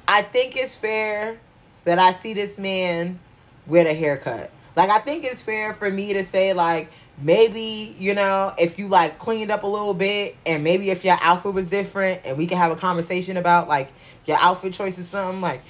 I 0.07 0.23
think 0.23 0.57
it's 0.57 0.77
fair 0.77 1.39
that 1.85 1.99
I 1.99 2.13
see 2.13 2.35
this 2.35 2.59
man 2.59 3.19
with 3.67 3.87
a 3.87 3.95
haircut. 3.95 4.51
Like 4.77 4.91
I 4.91 4.99
think 4.99 5.25
it's 5.25 5.43
fair 5.43 5.75
for 5.75 5.91
me 5.91 6.15
to 6.15 6.25
say 6.25 6.53
like, 6.53 6.91
maybe 7.21 7.95
you 7.99 8.15
know 8.15 8.55
if 8.59 8.79
you 8.79 8.87
like 8.87 9.19
cleaned 9.19 9.51
up 9.51 9.65
a 9.65 9.67
little 9.67 9.95
bit 9.95 10.37
and 10.47 10.63
maybe 10.63 10.91
if 10.91 11.05
your 11.05 11.17
outfit 11.21 11.53
was 11.53 11.67
different 11.67 12.21
and 12.25 12.39
we 12.39 12.47
can 12.47 12.57
have 12.57 12.71
a 12.71 12.77
conversation 12.77 13.37
about 13.37 13.67
like 13.67 13.91
your 14.27 14.37
outfit 14.41 14.73
choices 14.73 15.09
something 15.09 15.41
like 15.41 15.61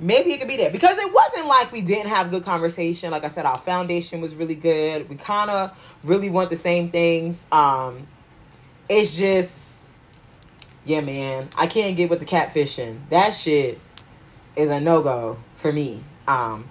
maybe 0.00 0.32
it 0.32 0.38
could 0.38 0.48
be 0.48 0.56
there 0.56 0.70
because 0.70 0.98
it 0.98 1.12
wasn't 1.12 1.46
like 1.46 1.70
we 1.70 1.80
didn't 1.80 2.08
have 2.08 2.30
good 2.30 2.42
conversation 2.42 3.10
like 3.10 3.24
i 3.24 3.28
said 3.28 3.46
our 3.46 3.58
foundation 3.58 4.20
was 4.20 4.34
really 4.34 4.54
good 4.54 5.08
we 5.08 5.14
kind 5.16 5.50
of 5.50 5.98
really 6.02 6.28
want 6.28 6.50
the 6.50 6.56
same 6.56 6.90
things 6.90 7.46
um 7.52 8.06
it's 8.88 9.16
just 9.16 9.84
yeah 10.84 11.00
man 11.00 11.48
i 11.56 11.66
can't 11.66 11.96
get 11.96 12.10
with 12.10 12.20
the 12.20 12.26
catfishing 12.26 12.98
that 13.10 13.30
shit 13.30 13.78
is 14.54 14.70
a 14.70 14.80
no-go 14.80 15.38
for 15.56 15.72
me 15.72 16.02
um 16.28 16.68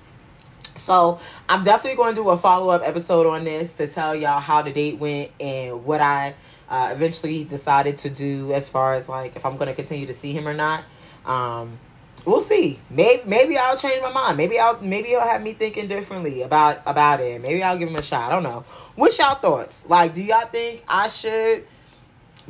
so 0.76 1.20
I'm 1.48 1.64
definitely 1.64 1.98
going 1.98 2.16
to 2.16 2.22
do 2.22 2.30
a 2.30 2.38
follow 2.38 2.70
up 2.70 2.82
episode 2.84 3.26
on 3.26 3.44
this 3.44 3.74
to 3.76 3.88
tell 3.88 4.16
y'all 4.16 4.40
how 4.40 4.62
the 4.62 4.72
date 4.72 5.00
went 5.00 5.32
and 5.40 5.86
what 5.86 6.02
I 6.02 6.36
uh, 6.70 6.90
eventually 6.92 7.44
decided 7.44 7.98
to 8.00 8.10
do 8.10 8.52
as 8.54 8.68
far 8.70 8.96
as 8.96 9.08
like 9.08 9.36
if 9.36 9.46
I'm 9.46 9.58
going 9.58 9.68
to 9.68 9.74
continue 9.74 10.06
to 10.08 10.14
see 10.14 10.34
him 10.34 10.48
or 10.48 10.54
not. 10.54 10.84
Um, 11.26 11.80
we'll 12.26 12.42
see. 12.42 12.80
Maybe 12.90 13.24
maybe 13.26 13.58
I'll 13.58 13.78
change 13.78 14.02
my 14.02 14.12
mind. 14.12 14.38
Maybe 14.38 14.60
I'll 14.60 14.80
maybe 14.82 15.10
he'll 15.10 15.22
have 15.22 15.42
me 15.42 15.54
thinking 15.54 15.88
differently 15.88 16.42
about 16.42 16.82
about 16.86 17.20
it. 17.20 17.42
Maybe 17.42 17.64
I'll 17.64 17.78
give 17.78 17.90
him 17.90 17.96
a 17.96 18.02
shot. 18.02 18.32
I 18.32 18.36
don't 18.36 18.44
know. 18.44 18.66
What's 18.96 19.18
y'all 19.18 19.36
thoughts? 19.36 19.88
Like, 19.90 20.14
do 20.14 20.22
y'all 20.22 20.48
think 20.48 20.84
I 20.88 21.08
should? 21.08 21.66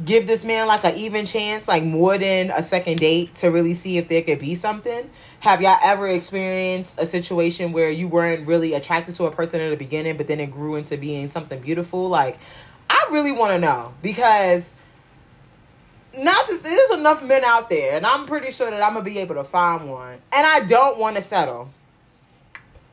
Give 0.04 0.28
this 0.28 0.44
man 0.44 0.68
like 0.68 0.84
an 0.84 0.96
even 0.96 1.26
chance, 1.26 1.68
like 1.68 1.84
more 1.84 2.18
than 2.18 2.52
a 2.52 2.62
second 2.62 2.98
date 2.98 3.34
to 3.36 3.50
really 3.50 3.74
see 3.74 3.98
if 3.98 4.08
there 4.08 4.22
could 4.22 4.40
be 4.40 4.56
something? 4.56 5.10
Have 5.40 5.62
y'all 5.62 5.78
ever 5.82 6.08
experienced 6.10 7.00
a 7.00 7.06
situation 7.06 7.72
where 7.72 7.90
you 7.90 8.08
weren't 8.08 8.48
really 8.48 8.74
attracted 8.74 9.16
to 9.16 9.26
a 9.26 9.32
person 9.32 9.62
in 9.62 9.70
the 9.70 9.78
beginning, 9.78 10.18
but 10.18 10.28
then 10.28 10.40
it 10.40 10.52
grew 10.52 10.76
into 10.76 10.98
being 10.98 11.28
something 11.30 11.60
beautiful? 11.62 12.10
Like, 12.10 12.38
I 12.90 13.08
really 13.12 13.32
want 13.32 13.52
to 13.54 13.60
know 13.60 13.94
because 14.02 14.76
not 16.18 16.48
just 16.48 16.64
there's 16.64 16.92
enough 16.92 17.24
men 17.24 17.44
out 17.46 17.70
there, 17.70 17.96
and 17.96 18.06
I'm 18.06 18.26
pretty 18.26 18.52
sure 18.52 18.70
that 18.70 18.82
I'm 18.82 18.94
gonna 18.94 19.06
be 19.06 19.20
able 19.20 19.36
to 19.36 19.44
find 19.44 19.90
one, 19.90 20.14
and 20.34 20.48
I 20.48 20.62
don't 20.62 20.98
want 20.98 21.16
to 21.16 21.22
settle. 21.22 21.70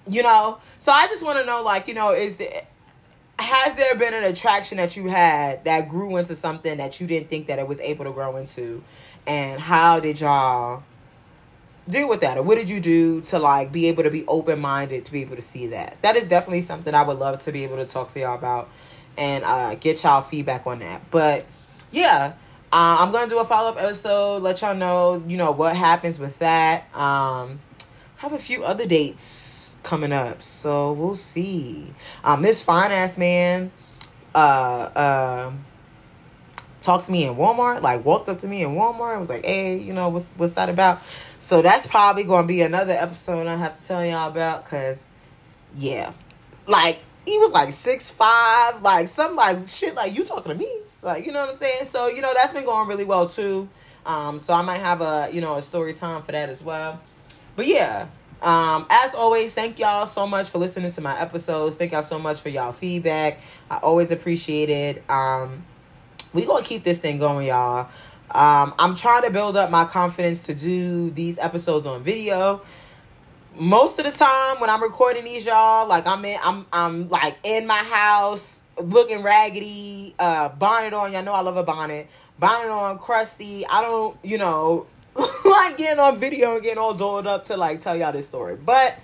You 0.07 0.25
know, 0.25 0.59
so 0.81 0.91
I 0.91 1.07
just 1.07 1.25
want 1.25 1.38
to 1.38 1.47
know, 1.47 1.62
like, 1.62 1.87
you 1.87 1.95
know, 1.95 2.12
is 2.12 2.35
the 2.35 2.65
has 3.43 3.77
there 3.77 3.95
been 3.95 4.15
an 4.15 4.25
attraction 4.25 4.79
that 4.79 4.97
you 4.97 5.07
had 5.07 5.65
that 5.65 5.89
grew 5.89 6.17
into 6.17 6.37
something 6.37 6.79
that 6.79 7.01
you 7.01 7.07
didn't 7.07 7.29
think 7.29 7.49
that 7.49 7.59
it 7.59 7.67
was 7.67 7.81
able 7.81 8.05
to 8.05 8.13
grow 8.13 8.37
into? 8.37 8.83
And 9.27 9.61
how 9.61 10.01
did 10.01 10.21
y'all 10.21 10.83
deal 11.89 12.09
with 12.09 12.21
that? 12.21 12.39
Or 12.39 12.43
what 12.43 12.57
did 12.57 12.71
you 12.71 12.81
do 12.81 13.21
to 13.23 13.39
like 13.39 13.73
be 13.73 13.87
able 13.87 14.05
to 14.05 14.11
be 14.11 14.25
open-minded 14.27 15.05
to 15.05 15.13
be 15.13 15.23
able 15.23 15.37
to 15.37 15.43
see 15.43 15.69
that? 15.69 15.97
That 16.03 16.17
is 16.17 16.29
definitely 16.29 16.63
something 16.63 16.95
i 16.95 17.03
would 17.03 17.19
love 17.19 17.43
to 17.45 17.53
be 17.53 17.65
able 17.65 17.77
to 17.77 17.87
talk 17.87 18.09
to 18.11 18.21
y'all 18.21 18.37
about 18.37 18.69
and 19.19 19.45
uh, 19.45 19.75
get 19.75 20.03
y'all 20.03 20.23
feedback 20.23 20.67
on 20.67 20.79
that. 20.79 21.11
But 21.11 21.47
yeah 21.93 22.33
uh, 22.73 22.97
i'm 23.01 23.13
gonna 23.13 23.29
do 23.29 23.39
a 23.39 23.45
follow-up 23.45 23.77
episode 23.79 24.43
let 24.43 24.63
y'all 24.63 24.75
know 24.75 25.23
you 25.29 25.37
know 25.37 25.53
what 25.53 25.77
happens 25.77 26.19
with 26.19 26.39
that. 26.41 26.93
Um 26.97 27.61
have 28.17 28.33
a 28.33 28.39
few 28.39 28.65
other 28.65 28.87
dates 28.87 29.72
coming 29.83 30.12
up. 30.12 30.42
So 30.42 30.92
we'll 30.92 31.16
see. 31.16 31.92
Um, 32.25 32.42
this 32.42 32.62
fine 32.62 32.92
ass 32.92 33.18
man 33.18 33.71
uh 34.35 34.38
uh 34.38 35.53
talked 36.81 37.07
to 37.07 37.12
me 37.12 37.25
in 37.25 37.35
Walmart, 37.37 37.83
like 37.83 38.05
walked 38.05 38.29
up 38.29 38.38
to 38.38 38.49
me 38.49 38.62
in 38.62 38.71
Walmart, 38.71 39.12
and 39.12 39.21
was 39.21 39.31
like, 39.31 39.45
Hey, 39.45 39.79
you 39.79 39.92
know, 39.92 40.09
what's 40.09 40.33
what's 40.33 40.55
that 40.55 40.68
about? 40.68 41.03
So 41.38 41.62
that's 41.62 41.87
probably 41.87 42.25
gonna 42.25 42.47
be 42.47 42.62
another 42.62 42.92
episode 42.92 43.47
I 43.47 43.57
have 43.57 43.79
to 43.79 43.87
tell 43.87 44.05
y'all 44.05 44.29
about 44.29 44.66
cause 44.66 45.05
yeah. 45.75 46.12
Like 46.66 46.99
he 47.25 47.38
was 47.38 47.53
like 47.53 47.73
six 47.73 48.11
five, 48.11 48.83
like 48.83 49.09
some 49.09 49.37
like 49.37 49.68
shit 49.68 49.95
like 49.95 50.14
you 50.14 50.25
talking 50.25 50.53
to 50.53 50.59
me. 50.59 50.71
Like, 51.03 51.27
you 51.27 51.33
know 51.33 51.40
what 51.40 51.51
I'm 51.51 51.59
saying? 51.59 51.85
So, 51.87 52.07
you 52.07 52.21
know, 52.21 52.33
that's 52.33 52.53
been 52.53 52.64
going 52.64 52.88
really 52.88 53.05
well 53.05 53.29
too. 53.29 53.68
Um, 54.07 54.38
so 54.38 54.55
I 54.55 54.62
might 54.62 54.79
have 54.79 55.01
a, 55.01 55.29
you 55.33 55.40
know, 55.40 55.57
a 55.57 55.62
story 55.62 55.95
time 55.95 56.23
for 56.23 56.33
that 56.33 56.49
as 56.49 56.62
well. 56.62 57.01
But 57.57 57.66
yeah, 57.66 58.07
um, 58.43 58.87
as 58.91 59.15
always, 59.15 59.55
thank 59.55 59.79
y'all 59.79 60.05
so 60.05 60.27
much 60.27 60.49
for 60.51 60.59
listening 60.59 60.91
to 60.91 61.01
my 61.01 61.19
episodes. 61.21 61.77
Thank 61.77 61.93
y'all 61.93 62.03
so 62.03 62.19
much 62.19 62.41
for 62.41 62.49
y'all 62.49 62.73
feedback. 62.73 63.39
I 63.71 63.77
always 63.77 64.11
appreciate 64.11 64.69
it. 64.69 65.09
Um, 65.09 65.65
we 66.33 66.45
gonna 66.45 66.65
keep 66.65 66.83
this 66.83 66.99
thing 66.99 67.19
going, 67.19 67.47
y'all. 67.47 67.89
Um, 68.31 68.75
I'm 68.79 68.97
trying 68.97 69.23
to 69.23 69.31
build 69.31 69.57
up 69.57 69.71
my 69.71 69.85
confidence 69.85 70.45
to 70.45 70.55
do 70.55 71.11
these 71.11 71.39
episodes 71.39 71.87
on 71.87 72.03
video. 72.03 72.63
Most 73.55 73.99
of 73.99 74.07
the 74.07 74.11
time 74.11 74.59
when 74.59 74.71
I'm 74.71 74.83
recording 74.83 75.25
these, 75.25 75.47
y'all, 75.47 75.87
like 75.87 76.07
I'm 76.07 76.25
in, 76.25 76.39
I'm, 76.43 76.67
I'm 76.73 77.09
like 77.11 77.37
in 77.45 77.67
my 77.67 77.75
house, 77.75 78.63
looking 78.77 79.23
raggedy, 79.23 80.15
uh, 80.19 80.49
bonnet 80.49 80.95
on. 80.95 81.13
Y'all 81.13 81.23
know 81.23 81.35
I 81.35 81.43
love 81.43 81.59
a 81.59 81.63
bonnet. 81.63 82.09
Bonnet 82.39 82.71
on, 82.71 82.99
crusty. 82.99 83.67
I 83.67 83.83
don't, 83.83 84.17
you 84.25 84.39
know, 84.39 84.87
like 85.44 85.77
getting 85.77 85.98
on 85.98 86.18
video 86.18 86.55
and 86.55 86.62
getting 86.62 86.79
all 86.79 86.94
dolled 86.94 87.27
up 87.27 87.44
to 87.44 87.57
like 87.57 87.81
tell 87.81 87.96
y'all 87.96 88.12
this 88.12 88.27
story. 88.27 88.57
But 88.57 88.98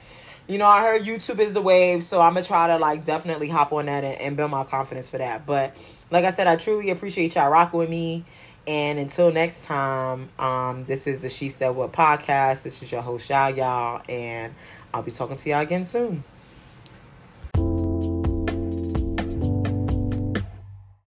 you 0.46 0.56
know, 0.56 0.66
I 0.66 0.80
heard 0.80 1.02
YouTube 1.02 1.40
is 1.40 1.52
the 1.52 1.60
wave, 1.60 2.02
so 2.02 2.20
I'm 2.20 2.34
gonna 2.34 2.44
try 2.44 2.68
to 2.68 2.78
like 2.78 3.04
definitely 3.04 3.48
hop 3.48 3.72
on 3.72 3.86
that 3.86 4.02
and, 4.04 4.18
and 4.20 4.36
build 4.36 4.50
my 4.50 4.64
confidence 4.64 5.08
for 5.08 5.18
that. 5.18 5.44
But 5.44 5.76
like 6.10 6.24
I 6.24 6.30
said, 6.30 6.46
I 6.46 6.56
truly 6.56 6.90
appreciate 6.90 7.34
y'all 7.34 7.50
rocking 7.50 7.78
with 7.78 7.90
me. 7.90 8.24
And 8.66 8.98
until 8.98 9.32
next 9.32 9.64
time, 9.64 10.28
um, 10.38 10.84
this 10.84 11.06
is 11.06 11.20
the 11.20 11.30
She 11.30 11.48
Said 11.48 11.70
What 11.70 11.92
podcast. 11.92 12.64
This 12.64 12.82
is 12.82 12.92
your 12.92 13.00
host, 13.00 13.30
y'all, 13.30 13.50
y'all, 13.50 14.02
and 14.08 14.54
I'll 14.92 15.02
be 15.02 15.10
talking 15.10 15.36
to 15.36 15.48
y'all 15.48 15.60
again 15.60 15.84
soon. 15.84 16.22